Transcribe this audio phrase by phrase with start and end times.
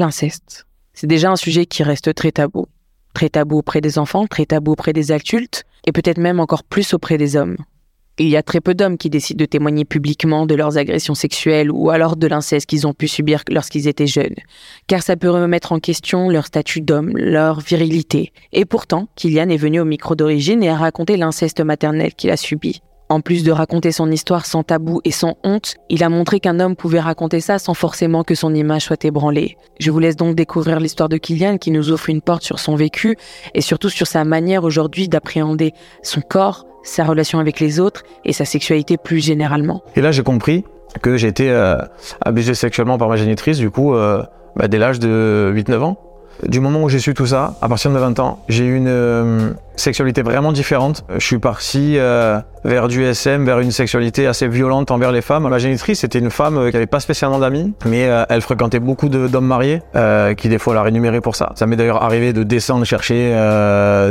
[0.00, 0.64] L'inceste.
[0.94, 2.64] C'est déjà un sujet qui reste très tabou.
[3.12, 6.94] Très tabou auprès des enfants, très tabou auprès des adultes, et peut-être même encore plus
[6.94, 7.58] auprès des hommes.
[8.18, 11.70] Il y a très peu d'hommes qui décident de témoigner publiquement de leurs agressions sexuelles
[11.70, 14.36] ou alors de l'inceste qu'ils ont pu subir lorsqu'ils étaient jeunes,
[14.86, 18.32] car ça peut remettre en question leur statut d'homme, leur virilité.
[18.54, 22.38] Et pourtant, Kylian est venu au micro d'origine et a raconté l'inceste maternel qu'il a
[22.38, 22.80] subi.
[23.10, 26.60] En plus de raconter son histoire sans tabou et sans honte, il a montré qu'un
[26.60, 29.56] homme pouvait raconter ça sans forcément que son image soit ébranlée.
[29.80, 32.76] Je vous laisse donc découvrir l'histoire de Kylian qui nous offre une porte sur son
[32.76, 33.16] vécu
[33.52, 35.74] et surtout sur sa manière aujourd'hui d'appréhender
[36.04, 39.82] son corps, sa relation avec les autres et sa sexualité plus généralement.
[39.96, 40.64] Et là, j'ai compris
[41.02, 41.78] que été euh,
[42.20, 44.22] abusé sexuellement par ma génitrice, du coup, euh,
[44.54, 46.09] bah, dès l'âge de 8-9 ans.
[46.46, 48.88] Du moment où j'ai su tout ça, à partir de 20 ans, j'ai eu une
[48.88, 51.04] euh, sexualité vraiment différente.
[51.14, 55.46] Je suis parti euh, vers du SM, vers une sexualité assez violente envers les femmes.
[55.48, 59.08] Ma génitrice, c'était une femme euh, qui n'avait pas spécialement d'amis, mais elle fréquentait beaucoup
[59.08, 59.82] d'hommes mariés,
[60.36, 61.52] qui des fois la rémunéraient pour ça.
[61.56, 63.30] Ça m'est d'ailleurs arrivé de descendre chercher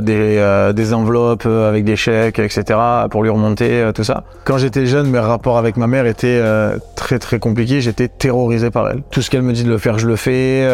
[0.02, 4.24] des, des, enveloppes avec des chèques, etc., pour lui remonter tout ça.
[4.44, 6.42] Quand j'étais jeune, mes rapports avec ma mère étaient
[6.96, 7.82] très très compliqués.
[7.82, 9.02] J'étais terrorisé par elle.
[9.12, 10.68] Tout ce qu'elle me dit de le faire, je le fais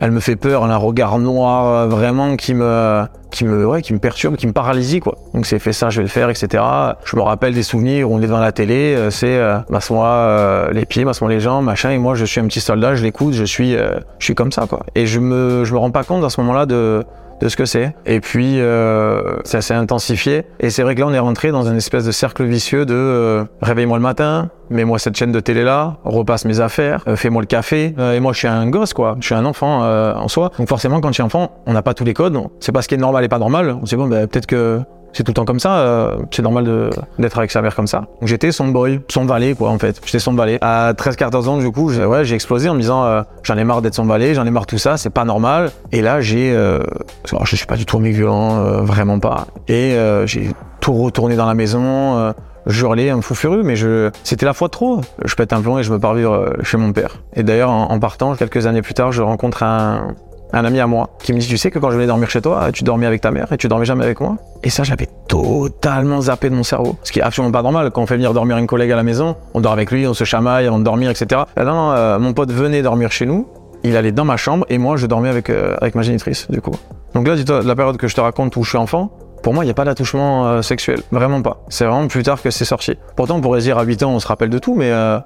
[0.00, 3.66] elle me fait peur, elle a un regard noir euh, vraiment qui me, qui me,
[3.66, 5.16] ouais, qui me perturbe, qui me paralyse quoi.
[5.34, 6.62] Donc c'est fait ça, je vais le faire, etc.
[7.04, 10.06] Je me rappelle des souvenirs où on est devant la télé, euh, c'est euh, masse-moi
[10.06, 11.90] euh, les pieds, masse-moi les jambes, machin.
[11.90, 14.66] Et moi je suis un petit soldat, je l'écoute, je suis, je suis comme ça
[14.68, 14.84] quoi.
[14.94, 17.04] Et je me, je me rends pas compte à ce moment-là de
[17.40, 17.94] de ce que c'est.
[18.06, 20.44] Et puis, euh, ça s'est intensifié.
[20.60, 22.94] Et c'est vrai que là, on est rentré dans une espèce de cercle vicieux de
[22.94, 27.46] euh, réveille-moi le matin, mets-moi cette chaîne de télé-là, repasse mes affaires, euh, fais-moi le
[27.46, 27.94] café.
[27.98, 29.16] Euh, et moi, je suis un gosse, quoi.
[29.20, 30.50] Je suis un enfant en soi.
[30.58, 32.38] Donc forcément, quand tu es enfant, on n'a pas tous les codes.
[32.60, 33.76] C'est pas ce qui est normal et pas normal.
[33.80, 34.80] On se dit, bon, ben, peut-être que
[35.12, 38.06] c'est tout le temps comme ça, euh, c'est normal d'être avec sa mère comme ça.
[38.22, 40.00] J'étais son boy, son valet quoi en fait.
[40.04, 40.58] J'étais son valet.
[40.60, 43.94] À 13-14 ans du coup, j'ai explosé en me disant euh, j'en ai marre d'être
[43.94, 45.70] son valet, j'en ai marre tout ça, c'est pas normal.
[45.92, 46.82] Et là j'ai, euh,
[47.44, 49.46] je suis pas du tout mec violent, euh, vraiment pas.
[49.66, 50.50] Et euh, j'ai
[50.80, 52.32] tout retourné dans la maison.
[52.66, 55.00] je hurlais un fou furieux, mais je, c'était la fois trop.
[55.24, 57.16] Je pète un plomb et je me pars vivre chez mon père.
[57.34, 60.14] Et d'ailleurs, en partant, quelques années plus tard, je rencontre un,
[60.52, 62.40] un ami à moi qui me dit tu sais que quand je venais dormir chez
[62.40, 64.36] toi tu dormais avec ta mère et tu dormais jamais avec moi?
[64.62, 68.02] Et ça j'avais totalement zappé de mon cerveau ce qui est absolument pas normal quand
[68.02, 70.24] on fait venir dormir une collègue à la maison on dort avec lui on se
[70.24, 73.46] chamaille avant de dormir etc là non, euh, mon pote venait dormir chez nous
[73.84, 76.60] il allait dans ma chambre et moi je dormais avec, euh, avec ma génitrice du
[76.60, 76.74] coup
[77.14, 79.10] donc là dis-toi la période que je te raconte où je suis enfant
[79.40, 81.00] pour moi, il n'y a pas d'attouchement euh, sexuel.
[81.12, 81.62] Vraiment pas.
[81.68, 82.96] C'est vraiment plus tard que c'est sorti.
[83.14, 85.24] Pourtant, on pourrait dire à 8 ans, on se rappelle de tout, mais là,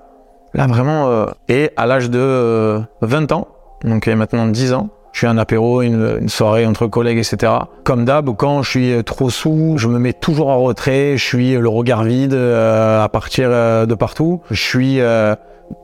[0.55, 1.27] vraiment.
[1.49, 3.49] Et à l'âge de 20 ans,
[3.84, 7.53] donc maintenant 10 ans, je suis un apéro, une, une, soirée entre collègues, etc.
[7.84, 11.53] Comme d'hab, quand je suis trop sous, je me mets toujours en retrait, je suis
[11.53, 14.41] le regard vide euh, à partir euh, de partout.
[14.50, 15.34] Je suis euh,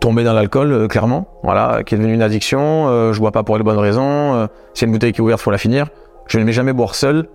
[0.01, 2.89] tombé dans l'alcool, euh, clairement, voilà, qui est devenu une addiction.
[2.89, 4.49] Euh, je bois pas pour les bonnes raisons.
[4.75, 5.87] C'est une bouteille qui est ouverte, faut la finir.
[6.27, 7.29] Je ne vais jamais boire seul,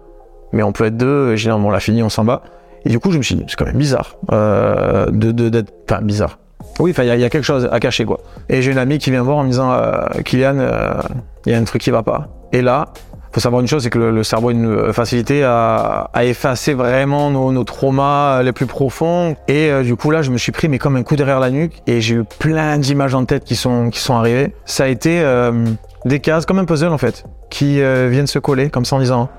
[0.52, 1.36] mais on peut être deux.
[1.36, 2.42] Et bon, on l'a fini, on s'en bat.
[2.86, 6.38] Et du coup, je me suis dit, c'est quand même bizarre de d'être, enfin bizarre
[6.80, 8.20] oui, il y, a quelque chose à cacher, quoi.
[8.50, 11.02] Et j'ai une amie qui vient voir en me disant, euh, Kylian, il euh,
[11.46, 12.30] y a un truc qui va pas.
[12.52, 12.94] Et là,
[13.34, 17.64] faut savoir une chose, c'est que le, cerveau a une facilité à, effacer vraiment nos,
[17.64, 19.36] traumas les plus profonds.
[19.48, 21.50] Et euh, du coup, là, je me suis pris, mais comme un coup derrière la
[21.50, 24.54] nuque, et j'ai eu plein d'images en tête qui sont, qui sont arrivées.
[24.66, 25.66] Ça a été euh,
[26.06, 29.00] des cases, comme un puzzle, en fait, qui euh, viennent se coller, comme ça, en
[29.00, 29.30] disant,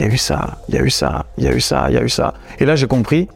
[0.00, 1.86] il y a eu ça, il y a eu ça, il y a eu ça,
[1.88, 2.34] il y a eu ça.
[2.58, 3.28] Et là, j'ai compris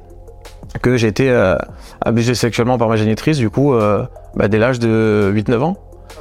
[0.82, 1.56] que j'ai été euh,
[2.00, 5.76] abusé sexuellement par ma génitrice, du coup, euh, bah, dès l'âge de 8-9 ans.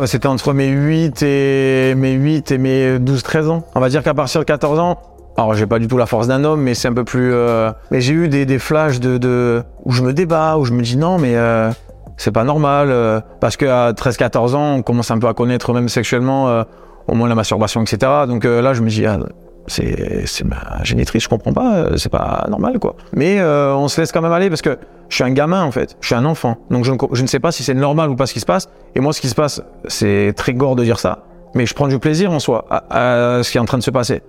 [0.05, 3.63] C'était entre mes 8 et mes 8 et mes 12-13 ans.
[3.73, 4.99] On va dire qu'à partir de 14 ans,
[5.37, 7.31] alors j'ai pas du tout la force d'un homme, mais c'est un peu plus.
[7.33, 7.71] Euh...
[7.91, 10.81] Mais j'ai eu des, des flashs de, de, où je me débat, où je me
[10.81, 11.71] dis non, mais euh,
[12.17, 15.89] c'est pas normal, euh, parce qu'à 13-14 ans, on commence un peu à connaître même
[15.89, 16.63] sexuellement, euh,
[17.07, 18.11] au moins la masturbation, etc.
[18.27, 19.19] Donc là, je me dis ah,
[19.67, 22.95] c'est ma génitrice, je comprends pas, c'est pas normal quoi.
[23.13, 24.77] Mais euh, on se laisse quand même aller parce que
[25.09, 27.51] je suis un gamin en fait, je suis un enfant, donc je ne, sais pas
[27.51, 28.69] si c'est normal ou pas ce qui se passe.
[28.95, 31.23] Et moi, ce qui se passe, c'est très gore de dire ça,
[31.53, 33.91] mais je prends du plaisir en soi à ce qui est en train de se
[33.91, 34.21] passer.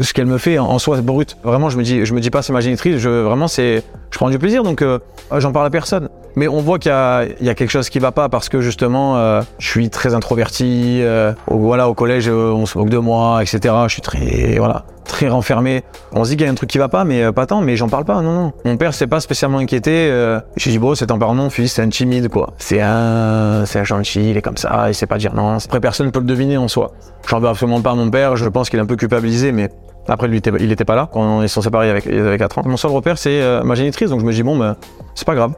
[0.00, 1.36] Ce qu'elle me fait en, soi brut.
[1.44, 4.18] Vraiment, je me dis, je me dis pas c'est ma génitrice, je, vraiment c'est, je
[4.18, 4.98] prends du plaisir, donc euh,
[5.36, 6.08] j'en parle à personne.
[6.36, 9.16] Mais on voit qu'il y, y, a quelque chose qui va pas parce que justement,
[9.16, 11.00] euh, je suis très introverti.
[11.02, 13.74] Euh, voilà, au collège, on se moque de moi, etc.
[13.86, 15.82] Je suis très, voilà, très renfermé.
[16.12, 17.60] On se dit qu'il y a un truc qui va pas, mais pas tant.
[17.60, 18.22] Mais j'en parle pas.
[18.22, 18.52] Non, non.
[18.64, 20.08] Mon père s'est pas spécialement inquiété.
[20.10, 22.54] Euh, J'ai dit bon, c'est tempérament, fils, c'est un timide, quoi.
[22.58, 25.56] C'est un, c'est un gentil, il est comme ça, il sait pas dire non.
[25.56, 26.92] Après, personne peut le deviner en soi.
[27.28, 28.36] J'en veux absolument pas à mon père.
[28.36, 29.68] Je pense qu'il est un peu culpabilisé, mais
[30.08, 32.62] après, lui, il était pas là quand ils sont séparés avec, il avait 4 ans.
[32.64, 34.76] Mon seul repère, c'est euh, ma génitrice, donc je me dis bon, ben,
[35.14, 35.52] c'est pas grave.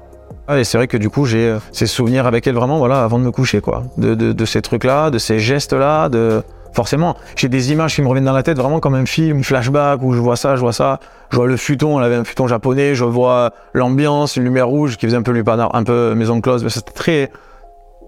[0.50, 3.18] Et c'est vrai que du coup, j'ai euh, ces souvenirs avec elle vraiment, voilà, avant
[3.18, 3.84] de me coucher, quoi.
[3.98, 6.42] De, de ces trucs-là, de ces gestes-là, de.
[6.72, 10.00] Forcément, j'ai des images qui me reviennent dans la tête, vraiment comme un film, flashback,
[10.02, 11.00] où je vois ça, je vois ça.
[11.30, 14.96] Je vois le futon, elle avait un futon japonais, je vois l'ambiance, une lumière rouge
[14.96, 16.64] qui faisait un peu, un peu maison close.
[16.64, 17.30] Mais c'était très,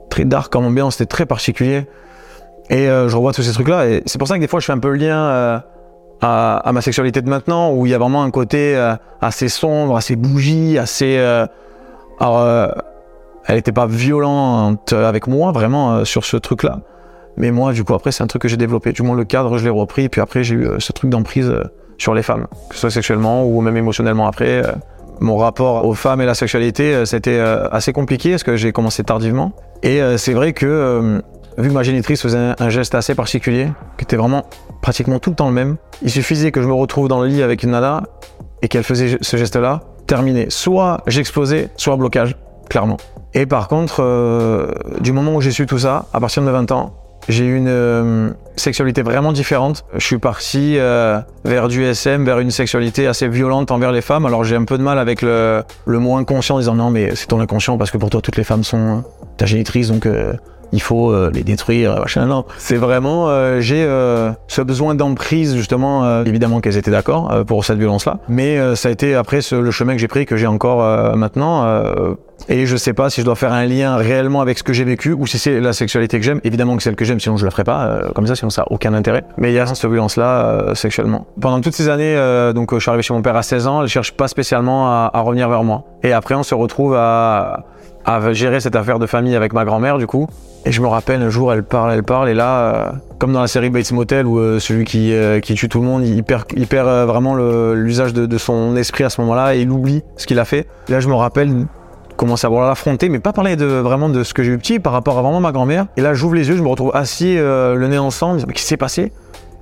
[0.08, 1.86] très dark comme ambiance, c'était très particulier.
[2.70, 3.86] Et euh, je revois tous ces trucs-là.
[3.86, 5.58] Et c'est pour ça que des fois, je fais un peu le lien euh,
[6.22, 9.50] à, à, ma sexualité de maintenant, où il y a vraiment un côté euh, assez
[9.50, 11.18] sombre, assez bougie, assez.
[12.18, 12.72] alors,
[13.46, 16.80] elle n'était pas violente avec moi, vraiment, sur ce truc-là.
[17.36, 18.92] Mais moi, du coup, après, c'est un truc que j'ai développé.
[18.92, 20.08] Du moins, le cadre, je l'ai repris.
[20.08, 21.52] Puis après, j'ai eu ce truc d'emprise
[21.98, 24.62] sur les femmes, que ce soit sexuellement ou même émotionnellement après.
[25.20, 29.52] mon rapport aux femmes et la sexualité, c'était assez compliqué parce que j'ai commencé tardivement.
[29.82, 31.22] Et c'est vrai que
[31.58, 34.44] vu que ma génitrice faisait un, geste assez particulier, qui était vraiment
[34.82, 37.42] pratiquement tout le temps le même, il suffisait que je me retrouve dans le lit
[37.42, 38.02] avec une nana
[38.62, 40.46] et qu'elle faisait ce geste-là, terminé.
[40.50, 42.36] Soit j'explosais, soit blocage,
[42.68, 42.96] clairement.
[43.34, 44.70] Et par contre, euh,
[45.00, 46.94] du moment où j'ai su tout ça, à partir de 20 ans,
[47.28, 49.84] j'ai eu une euh, sexualité vraiment différente.
[49.94, 54.26] Je suis parti euh, vers du SM, vers une sexualité assez violente envers les femmes.
[54.26, 57.14] Alors j'ai un peu de mal avec le, le mot inconscient en disant non mais
[57.14, 59.04] c'est ton inconscient parce que pour toi toutes les femmes sont
[59.36, 60.06] ta génitrice donc
[60.74, 62.26] il faut euh, les détruire, machin.
[62.26, 66.22] Non, c'est vraiment, euh, j'ai euh, ce besoin d'emprise justement.
[66.24, 70.00] évidemment qu'elles étaient d'accord pour cette violence-là, mais ça a été après le chemin que
[70.00, 71.64] j'ai pris que j'ai encore maintenant.
[72.48, 74.84] Et je sais pas si je dois faire un lien réellement avec ce que j'ai
[74.84, 76.40] vécu ou si c'est la sexualité que j'aime.
[76.44, 78.66] Évidemment que celle que j'aime, sinon je la ferais pas comme ça, sinon ça a
[78.70, 79.24] aucun intérêt.
[79.38, 81.26] Mais il y a cette violence-là sexuellement.
[81.40, 82.16] Pendant toutes ces années,
[82.54, 85.20] donc je suis arrivé chez mon père à 16 ans, elle cherche pas spécialement à,
[85.20, 85.84] revenir vers moi.
[86.02, 87.64] Et après, on se retrouve à
[88.32, 90.28] gérer cette affaire de famille avec ma grand-mère du coup.
[90.66, 93.42] Et je me rappelle un jour, elle parle, elle parle, et là, euh, comme dans
[93.42, 96.44] la série Bates Motel, où euh, celui qui, euh, tue tout le monde, il perd,
[96.56, 97.34] il perd vraiment
[97.74, 100.66] l'usage de, son esprit à ce moment-là, et il oublie ce qu'il a fait.
[100.88, 101.66] Là, je me rappelle
[102.16, 104.78] commencer à vouloir l'affronter, mais pas parler de, vraiment de ce que j'ai eu petit
[104.78, 105.86] par rapport à vraiment ma grand-mère.
[105.96, 108.68] Et là, j'ouvre les yeux, je me retrouve assis, le nez ensemble, mais qu'est-ce qui
[108.68, 109.12] s'est passé?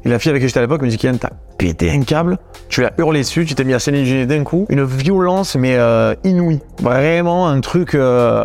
[0.04, 2.38] Et la fille avec qui j'étais à l'époque me dit Kian, t'as pété un câble,
[2.68, 4.66] tu l'as hurlé dessus, tu t'es mis à saigner du nez d'un coup.
[4.68, 6.60] Une violence, mais euh, inouïe.
[6.80, 8.44] Vraiment un truc euh,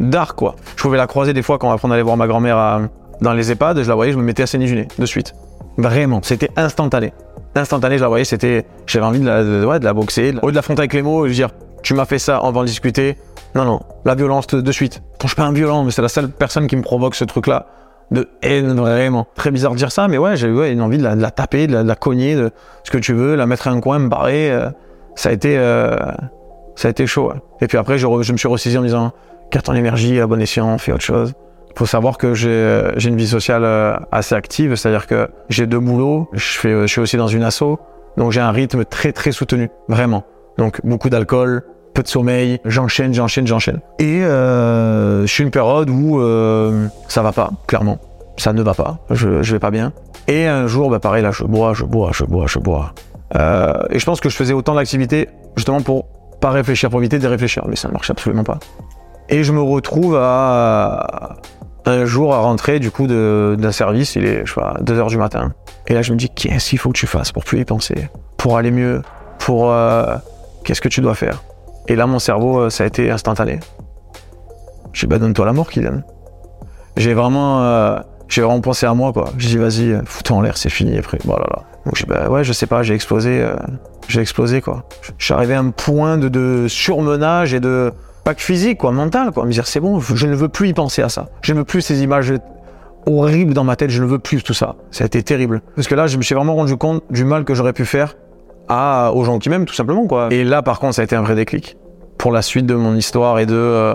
[0.00, 0.54] d'art, quoi.
[0.76, 2.88] Je pouvais la croiser des fois quand on allait voir ma grand-mère
[3.20, 5.34] dans les EHPAD, je la voyais, je me mettais à saigner du nez, de suite.
[5.78, 7.12] Vraiment, c'était instantané.
[7.54, 8.66] Instantané, je la voyais, c'était.
[8.86, 10.34] J'avais envie de la, de, ouais, de la boxer.
[10.42, 11.50] Au lieu de l'affronter avec les mots, je veux dire,
[11.82, 13.16] tu m'as fait ça, on va en discuter.
[13.54, 15.02] Non, non, la violence de, suite.
[15.18, 17.24] Quand je suis pas un violent, mais c'est la seule personne qui me provoque ce
[17.24, 17.66] truc-là
[18.10, 19.26] de haine vraiment.
[19.34, 21.76] Très bizarre de dire ça, mais ouais, j'ai eu une envie de la, taper, de
[21.76, 22.50] la, cogner, de
[22.84, 24.50] ce que tu veux, la mettre à un coin, me barrer.
[24.50, 24.70] Euh,
[25.14, 25.96] ça a été, euh,
[26.76, 27.32] ça a été chaud.
[27.60, 29.12] Et puis après, je, me suis ressaisi en disant,
[29.50, 31.34] garde ton énergie à bon escient, fais autre chose.
[31.74, 33.64] Faut savoir que j'ai euh, une vie sociale
[34.10, 37.78] assez active, c'est-à-dire que j'ai deux boulots, je, je suis aussi dans une asso,
[38.16, 40.24] donc j'ai un rythme très très soutenu, vraiment.
[40.56, 41.62] Donc beaucoup d'alcool,
[41.94, 43.80] peu de sommeil, j'enchaîne, j'enchaîne, j'enchaîne.
[43.98, 47.98] Et euh, je suis une période où euh, ça va pas, clairement.
[48.36, 49.92] Ça ne va pas, je, je vais pas bien.
[50.28, 52.92] Et un jour, bah pareil, là, je bois, je bois, je bois, je bois.
[53.36, 56.06] Euh, et je pense que je faisais autant d'activités justement pour
[56.40, 58.58] pas réfléchir, pour éviter de réfléchir, mais ça ne marche absolument pas.
[59.28, 61.36] Et je me retrouve à
[61.84, 65.08] un jour à rentrer du coup d'un service, il est je sais pas, 2 heures
[65.08, 65.52] du matin.
[65.86, 68.08] Et là je me dis qu'est-ce qu'il faut que tu fasses pour plus y penser,
[68.36, 69.02] pour aller mieux,
[69.38, 70.16] pour euh,
[70.64, 71.42] qu'est-ce que tu dois faire?
[71.88, 73.60] Et là, mon cerveau, euh, ça a été instantané.
[74.92, 76.02] J'ai dit, bah, donne-toi la mort, Kylian.
[76.96, 77.98] J'ai vraiment, euh,
[78.28, 79.30] j'ai vraiment pensé à moi, quoi.
[79.38, 81.18] J'ai dit, vas-y, fous-toi en l'air, c'est fini après.
[81.24, 81.62] Voilà, là.
[81.86, 83.54] Donc, j'ai bah, ouais, je sais pas, j'ai explosé, euh,
[84.06, 84.84] j'ai explosé, quoi.
[85.16, 87.92] Je arrivé à un point de, de, surmenage et de,
[88.24, 89.46] pas que physique, quoi, mental, quoi.
[89.46, 91.28] Me dire, c'est bon, je ne veux plus y penser à ça.
[91.40, 92.34] Je ne veux plus ces images
[93.06, 94.76] horribles dans ma tête, je ne veux plus tout ça.
[94.90, 95.62] Ça a été terrible.
[95.74, 98.16] Parce que là, je me suis vraiment rendu compte du mal que j'aurais pu faire
[98.68, 100.28] à, aux gens qui m'aiment, tout simplement, quoi.
[100.30, 101.78] Et là, par contre, ça a été un vrai déclic
[102.18, 103.94] pour la suite de mon histoire et de, euh,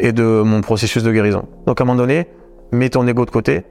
[0.00, 1.44] et de mon processus de guérison.
[1.66, 2.28] Donc, à un moment donné,
[2.72, 3.64] mets ton ego de côté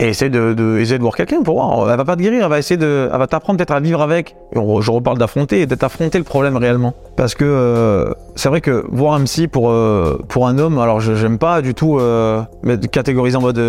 [0.00, 1.90] et essaie de, de, de voir quelqu'un pour voir.
[1.90, 4.02] Elle va pas te guérir, elle va essayer de, elle va t'apprendre peut-être à vivre
[4.02, 4.36] avec.
[4.54, 6.94] Je reparle d'affronter et d'être affronter le problème réellement.
[7.16, 11.00] Parce que euh, c'est vrai que voir un psy pour euh, pour un homme, alors
[11.00, 12.42] j'aime pas du tout euh,
[12.90, 13.60] catégoriser en mode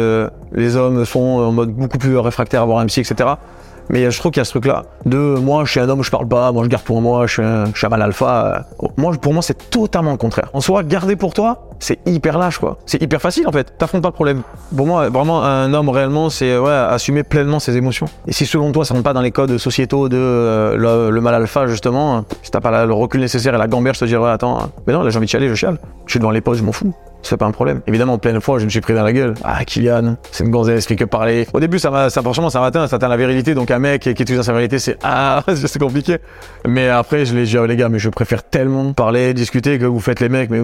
[0.52, 3.30] les hommes sont en mode beaucoup plus réfractaires à voir un psy, etc.
[3.90, 6.10] Mais je trouve qu'il y a ce truc-là de moi, je suis un homme, je
[6.10, 8.66] parle pas, moi je garde pour moi, je suis un, je mal alpha.
[8.98, 10.50] Moi, pour moi, c'est totalement le contraire.
[10.54, 12.78] En soi, garder pour toi, c'est hyper lâche, quoi.
[12.86, 13.78] C'est hyper facile, en fait.
[13.78, 14.42] T'affrontes pas le problème.
[14.76, 18.08] Pour moi, vraiment, un homme réellement, c'est assumer pleinement ses émotions.
[18.28, 21.36] Et si selon toi, ça rentre pas dans les codes sociétaux de euh, le, mal
[21.36, 24.70] alpha, justement, si t'as pas le recul nécessaire et la gamberge, te dire ouais, attends,
[24.88, 25.78] mais non, là j'ai envie de chialer, je chiale.
[26.06, 26.94] Je suis devant les postes, je m'en fous
[27.26, 27.82] c'est pas un problème.
[27.88, 29.34] Évidemment, en pleine fois, je me suis pris dans la gueule.
[29.44, 31.48] Ah, Kylian, c'est une gonzesse qui que parler.
[31.54, 33.54] Au début, ça ça, franchement, ça m'a ça atteint la virilité.
[33.54, 36.18] Donc, un mec qui est dans sa vérité, c'est, ah, c'est compliqué.
[36.68, 39.86] Mais après, je l'ai dit, oh, les gars, mais je préfère tellement parler, discuter que
[39.86, 40.62] vous faites les mecs, mais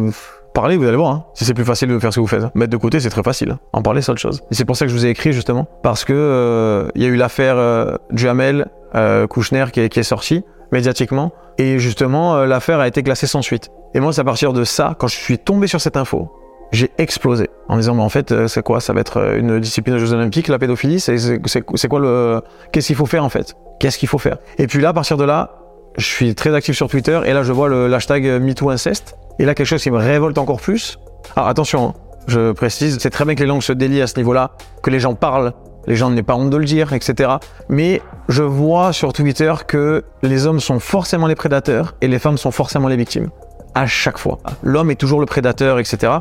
[0.53, 1.12] parlez, vous allez voir.
[1.12, 1.25] hein.
[1.34, 3.24] Si c'est plus facile de faire ce que vous faites, mettre de côté, c'est très
[3.24, 3.58] facile.
[3.74, 4.41] En parler, c'est autre chose.
[4.51, 7.06] Et c'est pour ça que je vous ai écrit justement, parce que euh, il y
[7.06, 12.36] a eu l'affaire euh, Duhamel euh, Kouchner qui est, qui est sortie médiatiquement, et justement
[12.36, 13.70] euh, l'affaire a été classée sans suite.
[13.94, 16.32] Et moi, c'est à partir de ça, quand je suis tombé sur cette info,
[16.72, 18.80] j'ai explosé en disant mais en fait euh, c'est quoi?
[18.80, 22.42] Ça va être euh, une discipline aux Jeux Olympiques la pédophilie c'est c'est quoi le
[22.72, 23.56] qu'est-ce qu'il faut faire en fait?
[23.80, 24.38] Qu'est-ce qu'il faut faire?
[24.58, 25.58] Et puis là à partir de là
[25.98, 29.18] je suis très actif sur Twitter et là je vois le hashtag MeTooInceste.
[29.40, 30.98] Et là quelque chose qui me révolte encore plus.
[31.36, 31.94] Alors attention hein,
[32.28, 34.51] je précise c'est très bien que les langues se délient à ce niveau-là
[34.82, 35.54] que les gens parlent
[35.88, 37.32] les gens n'aient pas honte de le dire etc
[37.68, 42.38] mais je vois sur Twitter que les hommes sont forcément les prédateurs et les femmes
[42.38, 43.30] sont forcément les victimes
[43.74, 44.40] à chaque fois.
[44.63, 46.13] L'homme est toujours le prédateur etc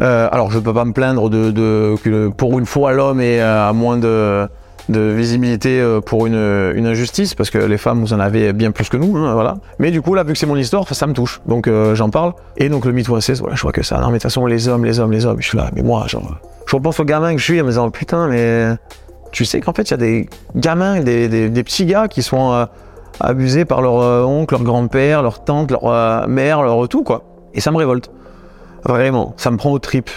[0.00, 3.40] euh, alors je peux pas me plaindre de, de que pour une fois l'homme est
[3.40, 4.46] euh, à moins de,
[4.88, 8.70] de visibilité euh, pour une, une injustice parce que les femmes vous en avez bien
[8.70, 9.56] plus que nous hein, voilà.
[9.78, 11.40] Mais du coup là vu que c'est mon histoire ça me touche.
[11.46, 12.34] Donc euh, j'en parle.
[12.56, 13.96] Et donc le MeToo SS voilà je vois que ça.
[13.96, 15.70] Non mais de toute façon les hommes les hommes les hommes je suis là.
[15.74, 16.36] Mais moi genre
[16.66, 18.76] je repense au gamin que je suis en me disant putain mais
[19.32, 22.22] tu sais qu'en fait il y a des gamins des, des, des petits gars qui
[22.22, 22.66] sont euh,
[23.20, 27.22] abusés par leur euh, oncle leur grand-père leur tante leur euh, mère leur tout quoi.
[27.54, 28.10] Et ça me révolte
[28.86, 30.10] Vraiment, ça me prend aux tripes.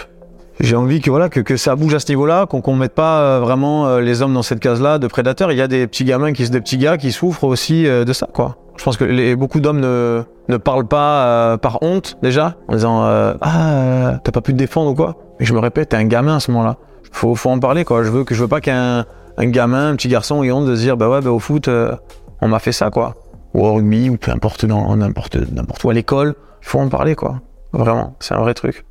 [0.60, 3.40] J'ai envie que voilà que, ça bouge à ce niveau-là, qu'on qu'on mette pas euh,
[3.40, 5.52] vraiment euh, les hommes dans cette case-là de prédateurs.
[5.52, 8.12] Il y a des petits gamins qui des petits gars qui souffrent aussi euh, de
[8.12, 8.56] ça, quoi.
[8.76, 14.18] Je pense que beaucoup d'hommes ne, ne parlent pas par honte déjà, en disant ah
[14.24, 15.16] t'as pas pu te défendre ou quoi.
[15.38, 16.76] Mais je me répète, t'es un gamin à ce moment-là.
[17.12, 18.04] Faut, faut en parler quoi.
[18.04, 19.04] Je veux que je veux pas qu'un
[19.36, 21.68] un gamin, un petit garçon ait honte de se dire bah ouais bah au foot
[22.40, 23.16] on m'a fait ça quoi.
[23.52, 26.34] Ou au rugby ou peu importe n'importe n'importe où à l'école.
[26.62, 27.40] Il faut en parler quoi.
[27.72, 28.84] Vraiment, c'est un vrai truc.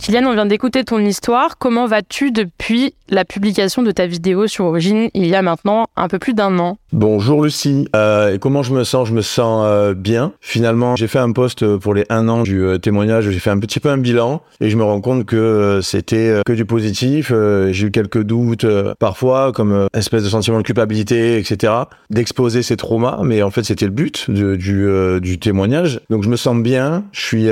[0.00, 1.58] Kylian, on vient d'écouter ton histoire.
[1.58, 6.08] Comment vas-tu depuis la publication de ta vidéo sur Origine il y a maintenant un
[6.08, 6.78] peu plus d'un an?
[6.92, 7.86] Bonjour Lucie.
[7.94, 9.08] Euh, et comment je me sens?
[9.08, 10.32] Je me sens euh, bien.
[10.40, 13.28] Finalement, j'ai fait un post pour les un an du euh, témoignage.
[13.28, 16.30] J'ai fait un petit peu un bilan et je me rends compte que euh, c'était
[16.30, 17.30] euh, que du positif.
[17.30, 18.66] Euh, j'ai eu quelques doutes
[18.98, 21.74] parfois, comme espèce de sentiment de culpabilité, etc.
[22.08, 26.00] D'exposer ces traumas, mais en fait c'était le but du, euh, du témoignage.
[26.08, 27.04] Donc je me sens bien.
[27.12, 27.48] Je suis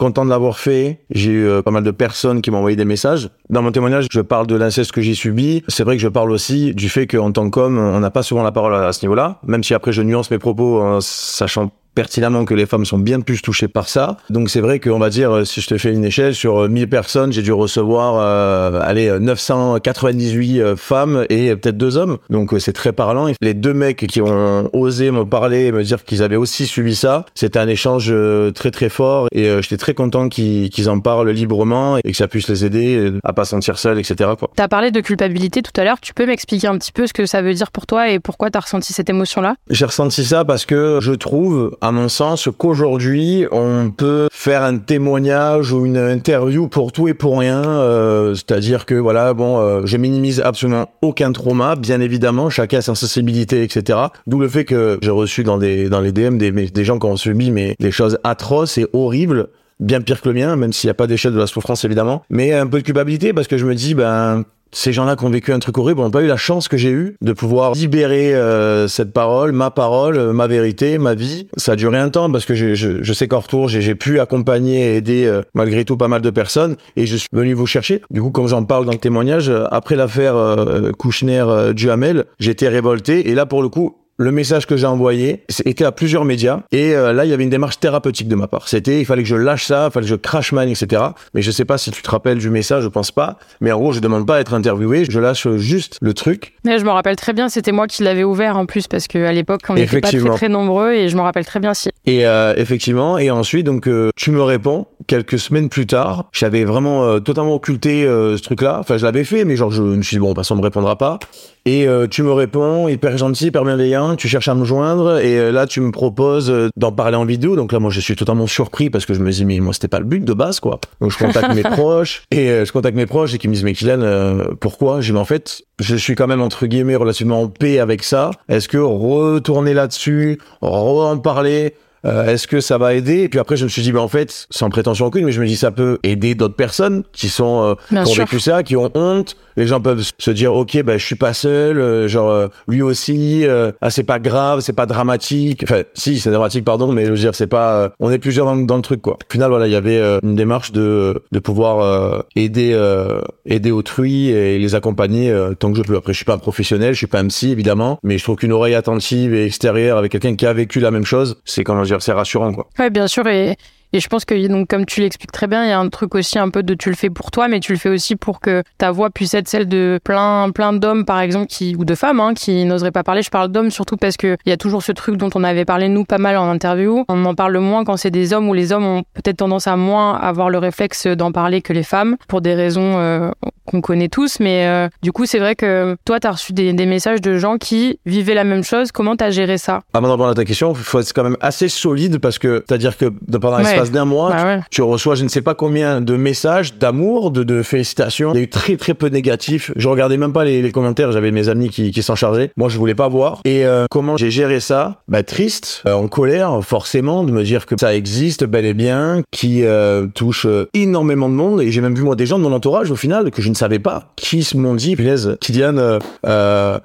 [0.00, 1.00] content de l'avoir fait.
[1.10, 3.28] J'ai eu euh, pas mal de personnes qui m'ont envoyé des messages.
[3.50, 5.62] Dans mon témoignage, je parle de l'inceste que j'ai subi.
[5.68, 8.42] C'est vrai que je parle aussi du fait qu'en tant qu'homme, on n'a pas souvent
[8.42, 9.38] la parole à ce niveau-là.
[9.46, 13.20] Même si après je nuance mes propos en sachant pertinemment que les femmes sont bien
[13.20, 14.16] plus touchées par ça.
[14.30, 16.68] Donc c'est vrai qu'on va dire, euh, si je te fais une échelle, sur euh,
[16.68, 22.18] 1000 personnes, j'ai dû recevoir, euh, allez, euh, 998 euh, femmes et peut-être deux hommes.
[22.28, 23.28] Donc euh, c'est très parlant.
[23.28, 26.66] Et Les deux mecs qui ont osé me parler et me dire qu'ils avaient aussi
[26.66, 30.88] subi ça, c'était un échange euh, très très fort et euh, j'étais très content qu'ils
[30.88, 33.98] en parlent librement et que ça puisse les aider euh, à pas se sentir seuls,
[33.98, 34.30] etc.
[34.38, 34.50] Quoi.
[34.56, 36.00] Tu as parlé de culpabilité tout à l'heure.
[36.00, 38.50] Tu peux m'expliquer un petit peu ce que ça veut dire pour toi et pourquoi
[38.50, 39.54] tu as ressenti cette émotion-là?
[39.70, 44.78] J'ai ressenti ça parce que je trouve, à mon sens, qu'aujourd'hui, on peut faire un
[44.78, 47.62] témoignage ou une interview pour tout et pour rien.
[47.64, 52.82] euh, C'est-à-dire que, voilà, bon, euh, je minimise absolument aucun trauma, bien évidemment, chacun a
[52.82, 53.98] sa sensibilité, etc.
[54.26, 57.06] D'où le fait que j'ai reçu dans, des, dans les DM des, des gens qui
[57.06, 59.48] ont subi mais, des choses atroces et horribles
[59.80, 62.22] bien pire que le mien, même s'il n'y a pas d'échelle de la souffrance évidemment,
[62.28, 65.30] mais un peu de culpabilité parce que je me dis ben ces gens-là qui ont
[65.30, 68.34] vécu un truc horrible n'ont pas eu la chance que j'ai eue de pouvoir libérer
[68.34, 71.48] euh, cette parole, ma parole, euh, ma vérité, ma vie.
[71.56, 74.20] Ça a duré un temps parce que je, je, je sais qu'en retour, j'ai pu
[74.20, 77.66] accompagner et aider euh, malgré tout pas mal de personnes et je suis venu vous
[77.66, 78.02] chercher.
[78.10, 83.30] Du coup, comme j'en parle dans le témoignage, euh, après l'affaire euh, Kouchner-Duhamel, j'étais révolté
[83.30, 86.94] et là pour le coup, le message que j'ai envoyé était à plusieurs médias et
[86.94, 88.68] euh, là il y avait une démarche thérapeutique de ma part.
[88.68, 91.02] C'était il fallait que je lâche ça, il fallait que je crache man, etc.
[91.32, 93.38] Mais je sais pas si tu te rappelles du message, je pense pas.
[93.62, 96.52] Mais en gros je demande pas à être interviewé, je lâche juste le truc.
[96.64, 99.32] Mais je me rappelle très bien, c'était moi qui l'avais ouvert en plus parce qu'à
[99.32, 101.88] l'époque on n'était pas très très nombreux et je me rappelle très bien si.
[102.04, 106.28] Et euh, effectivement, et ensuite donc euh, tu me réponds quelques semaines plus tard.
[106.32, 108.76] J'avais vraiment totalement occulté ce truc-là.
[108.80, 111.18] Enfin je l'avais fait, mais genre je me suis dit bon, ça me répondra pas.
[111.66, 115.38] Et euh, tu me réponds, hyper gentil, hyper bienveillant, tu cherches à me joindre, et
[115.38, 117.56] euh, là tu me proposes euh, d'en parler en vidéo.
[117.56, 119.88] Donc là moi je suis totalement surpris parce que je me dis mais moi c'était
[119.88, 120.80] pas le but de base quoi.
[121.00, 123.64] Donc je contacte mes proches et euh, je contacte mes proches et qui me disent
[123.64, 125.00] mais Kylian euh, pourquoi?
[125.00, 128.30] J'ai mais en fait je suis quand même entre guillemets relativement en paix avec ça.
[128.48, 133.22] Est-ce que retourner là-dessus, en parler euh, est-ce que ça va aider?
[133.22, 135.40] Et puis après, je me suis dit, bah, en fait, sans prétention aucune, mais je
[135.40, 138.76] me dis, ça peut aider d'autres personnes qui sont euh, qui ont vécu ça, qui
[138.76, 139.36] ont honte.
[139.56, 142.82] Les gens peuvent se dire, ok, bah, je suis pas seul, euh, genre euh, lui
[142.82, 145.64] aussi, euh, ah c'est pas grave, c'est pas dramatique.
[145.64, 148.46] Enfin, si, c'est dramatique, pardon, mais je veux dire, c'est pas, euh, on est plusieurs
[148.46, 149.14] dans, dans le truc, quoi.
[149.14, 153.20] Au final, voilà, il y avait euh, une démarche de de pouvoir euh, aider euh,
[153.44, 155.96] aider autrui et les accompagner euh, tant que je peux.
[155.96, 158.36] Après, je suis pas un professionnel, je suis pas un psy évidemment, mais je trouve
[158.36, 161.82] qu'une oreille attentive et extérieure avec quelqu'un qui a vécu la même chose, c'est comment
[161.82, 162.68] dire, c'est rassurant, quoi.
[162.78, 163.26] Ouais, bien sûr.
[163.26, 163.56] Et,
[163.92, 166.14] et je pense que, donc, comme tu l'expliques très bien, il y a un truc
[166.14, 168.40] aussi un peu de tu le fais pour toi, mais tu le fais aussi pour
[168.40, 171.94] que ta voix puisse être celle de plein, plein d'hommes, par exemple, qui, ou de
[171.94, 173.22] femmes, hein, qui n'oseraient pas parler.
[173.22, 175.88] Je parle d'hommes surtout parce qu'il y a toujours ce truc dont on avait parlé,
[175.88, 177.04] nous, pas mal en interview.
[177.08, 179.76] On en parle moins quand c'est des hommes où les hommes ont peut-être tendance à
[179.76, 183.30] moins avoir le réflexe d'en parler que les femmes, pour des raisons euh,
[183.66, 184.40] qu'on connaît tous.
[184.40, 187.38] Mais euh, du coup, c'est vrai que toi, tu as reçu des, des messages de
[187.38, 188.92] gens qui vivaient la même chose.
[188.92, 189.80] Comment tu as géré ça?
[189.94, 192.64] Avant d'en répondre à ta question, il faut être quand même assez solide parce que,
[192.68, 193.64] c'est-à-dire que de- pendant Ouais.
[193.80, 194.60] L'espace d'un mois, Bah ouais.
[194.70, 198.32] tu reçois je ne sais pas combien de messages d'amour, de, de félicitations.
[198.32, 199.72] Il y a eu très très peu de négatifs.
[199.76, 202.50] Je regardais même pas les, les commentaires, j'avais mes amis qui, qui s'en chargeaient.
[202.56, 203.40] Moi, je voulais pas voir.
[203.44, 205.00] Et euh, comment j'ai géré ça?
[205.08, 209.22] Bah triste, euh, en colère, forcément, de me dire que ça existe bel et bien,
[209.30, 211.60] qui euh, touche énormément de monde.
[211.62, 213.54] Et j'ai même vu moi des gens de mon entourage au final que je ne
[213.54, 215.98] savais pas, qui se m'ont dit, punaise, Kylian,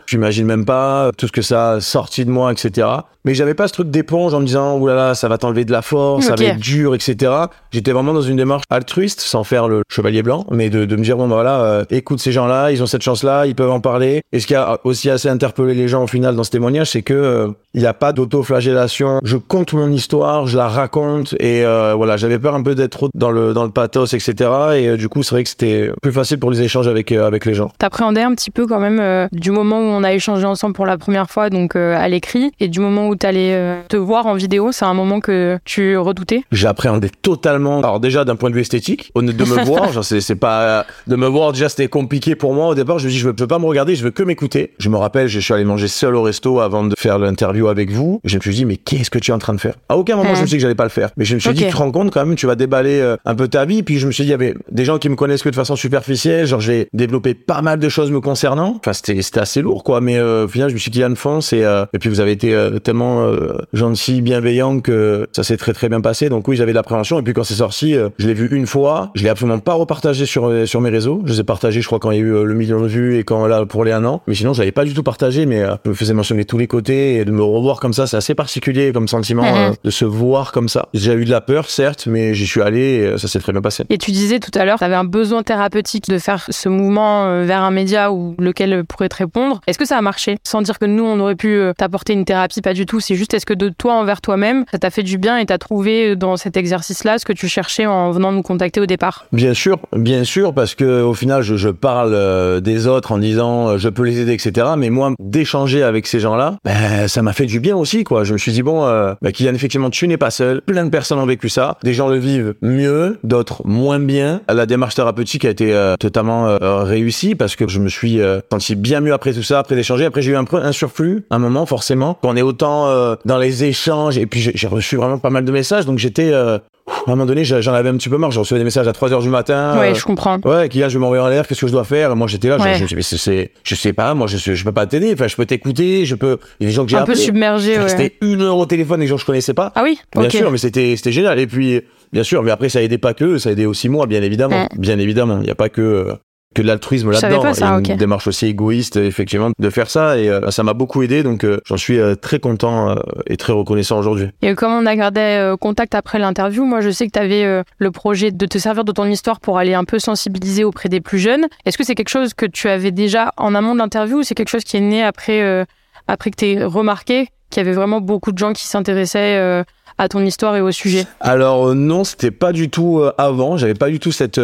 [0.08, 2.88] j'imagine même pas tout ce que ça a sorti de moi, etc.
[3.24, 5.82] Mais j'avais pas ce truc d'éponge en me disant, oulala, ça va t'enlever de la
[5.82, 7.32] force, ça va être dur, etc.
[7.72, 11.04] J'étais vraiment dans une démarche altruiste, sans faire le chevalier blanc, mais de, de me
[11.04, 13.80] dire, bon, bah voilà, euh, écoute ces gens-là, ils ont cette chance-là, ils peuvent en
[13.80, 14.22] parler.
[14.32, 17.01] Et ce qui a aussi assez interpellé les gens au final dans ce témoignage, c'est
[17.01, 19.20] que euh, il n'y a pas d'autoflagellation.
[19.24, 22.92] Je compte mon histoire, je la raconte, et euh, voilà, j'avais peur un peu d'être
[22.92, 24.34] trop dans le, dans le pathos, etc.
[24.75, 27.25] Et euh, du coup, c'est vrai que c'était plus facile pour les échanges avec, euh,
[27.25, 27.72] avec les gens.
[27.77, 30.86] T'appréhendais un petit peu quand même euh, du moment où on a échangé ensemble pour
[30.86, 34.27] la première fois, donc euh, à l'écrit, et du moment où t'allais euh, te voir
[34.27, 36.44] en vidéo, c'est un moment que tu redoutais?
[36.75, 37.79] J'appréhendais totalement.
[37.79, 41.15] Alors déjà d'un point de vue esthétique, de me voir, genre c'est c'est pas de
[41.15, 43.00] me voir déjà c'était compliqué pour moi au départ.
[43.00, 44.74] Je me dis je veux, je veux pas me regarder, je veux que m'écouter.
[44.77, 47.91] Je me rappelle, je suis allé manger seul au resto avant de faire l'interview avec
[47.91, 48.20] vous.
[48.25, 49.75] Je me suis dit mais qu'est-ce que tu es en train de faire?
[49.88, 51.39] À aucun moment je me suis dit que j'allais pas le faire, mais je me
[51.39, 53.65] suis dit tu te rends compte quand même, tu vas déballer euh, un peu ta
[53.65, 53.84] vie.
[53.84, 55.55] Puis je me suis dit il y avait des gens qui me connaissent que de
[55.55, 58.75] façon superficielle, genre j'ai développé pas mal de choses me concernant.
[58.79, 61.15] Enfin c'était c'était assez lourd quoi, mais euh, au final je me suis dit Yann
[61.15, 65.44] fonce et euh, et puis vous avez été euh, tellement euh, gentil, bienveillant que ça
[65.44, 66.29] s'est très très bien passé.
[66.29, 68.65] Donc oui j'avais de l'appréhension et puis quand c'est sorti, euh, je l'ai vu une
[68.65, 71.22] fois, je l'ai absolument pas repartagé sur euh, sur mes réseaux.
[71.25, 72.88] Je les ai partagés je crois quand il y a eu euh, le million de
[72.88, 74.24] vues et quand là pour les un an.
[74.25, 76.66] Mais sinon je l'avais pas du tout partagé, mais je me faisais mentionner tous les
[76.66, 80.05] côtés et de me revoir comme ça, c'est assez particulier comme sentiment euh, de se
[80.05, 80.90] voir comme ça.
[80.96, 83.61] J'ai eu de la peur certes, mais j'y suis allé et ça s'est très bien
[83.61, 83.83] passé.
[83.92, 87.44] Et tu disais tout à l'heure, tu avais un besoin thérapeutique de faire ce mouvement
[87.44, 89.61] vers un média ou lequel pourrait te répondre.
[89.68, 90.37] Est-ce que ça a marché?
[90.44, 93.00] Sans dire que nous, on aurait pu t'apporter une thérapie, pas du tout.
[93.00, 95.59] C'est juste, est-ce que de toi envers toi-même, ça t'a fait du bien et t'as
[95.59, 99.55] trouvé dans cet exercice-là ce que tu cherchais en venant nous contacter au départ Bien
[99.55, 103.77] sûr, bien sûr, parce que au final, je, parle euh, des autres en disant euh,
[103.79, 104.68] je peux les aider, etc.
[104.77, 108.24] Mais moi, d'échanger avec ces gens-là, ben, ça m'a fait du bien aussi, quoi.
[108.24, 110.62] Je me suis dit bon, euh, ben, Kylian, effectivement, tu n'es pas seul.
[110.62, 111.77] Plein de personnes ont vécu ça.
[111.84, 114.42] Des gens le vivent mieux, d'autres moins bien.
[114.48, 118.20] La démarche thérapeutique a été euh, totalement réussie parce que je me suis
[118.51, 120.05] senti bien mieux après tout ça, après d'échanger.
[120.05, 122.20] Après, j'ai eu un, un surplus, un moment forcément.
[122.22, 125.51] Quand on est autant dans les échanges, et puis j'ai reçu vraiment pas mal de
[125.51, 128.31] messages, donc j'étais euh, à un moment donné, j'en avais un petit peu marre.
[128.31, 129.77] J'ai reçu des messages à 3 heures du matin.
[129.79, 130.39] Ouais, euh, je comprends.
[130.45, 132.11] Ouais, qui là, je vais m'envoyer en l'air, qu'est-ce que je dois faire?
[132.11, 132.75] Et moi, j'étais là, je- Ouais.
[132.75, 134.85] je, me suis dit, mais c'est- c'est, je sais pas, moi, je, je peux pas
[134.85, 135.11] t'aider.
[135.13, 137.13] Enfin, je peux t'écouter, je peux, il y a des gens que j'ai Un peu
[137.13, 137.24] appelés.
[137.25, 137.83] submergé, ouais.
[137.83, 139.71] Resté une heure au téléphone des gens que je connaissais pas.
[139.75, 141.39] Ah oui Bien sûr, mais c'était, c'était génial.
[141.39, 141.81] Et puis,
[142.13, 144.05] bien sûr, mais après, ça a aidé pas que eux, ça a aidé aussi moi,
[144.05, 144.67] bien évidemment.
[144.77, 145.37] Bien évidemment.
[145.39, 146.13] Il n'y a pas que, euh,
[146.55, 147.79] que de l'altruisme là-dedans.
[147.79, 150.18] une démarche aussi égoïste, effectivement, de faire ça.
[150.18, 151.22] Et euh, ça m'a beaucoup aidé.
[151.22, 152.96] Donc, euh, j'en suis euh, très content
[153.27, 154.29] et très reconnaissant aujourd'hui.
[154.41, 157.91] Et comme on a gardé contact après l'interview, moi je sais que tu avais le
[157.91, 161.20] projet de te servir de ton histoire pour aller un peu sensibiliser auprès des plus
[161.20, 161.48] jeunes.
[161.65, 164.35] Est-ce que c'est quelque chose que tu avais déjà en amont de l'interview ou c'est
[164.35, 165.65] quelque chose qui est né après,
[166.07, 169.63] après que tu aies remarqué qu'il y avait vraiment beaucoup de gens qui s'intéressaient
[169.98, 171.05] à ton histoire et au sujet?
[171.20, 173.57] Alors non, c'était pas du tout avant.
[173.57, 174.39] J'avais pas du tout cette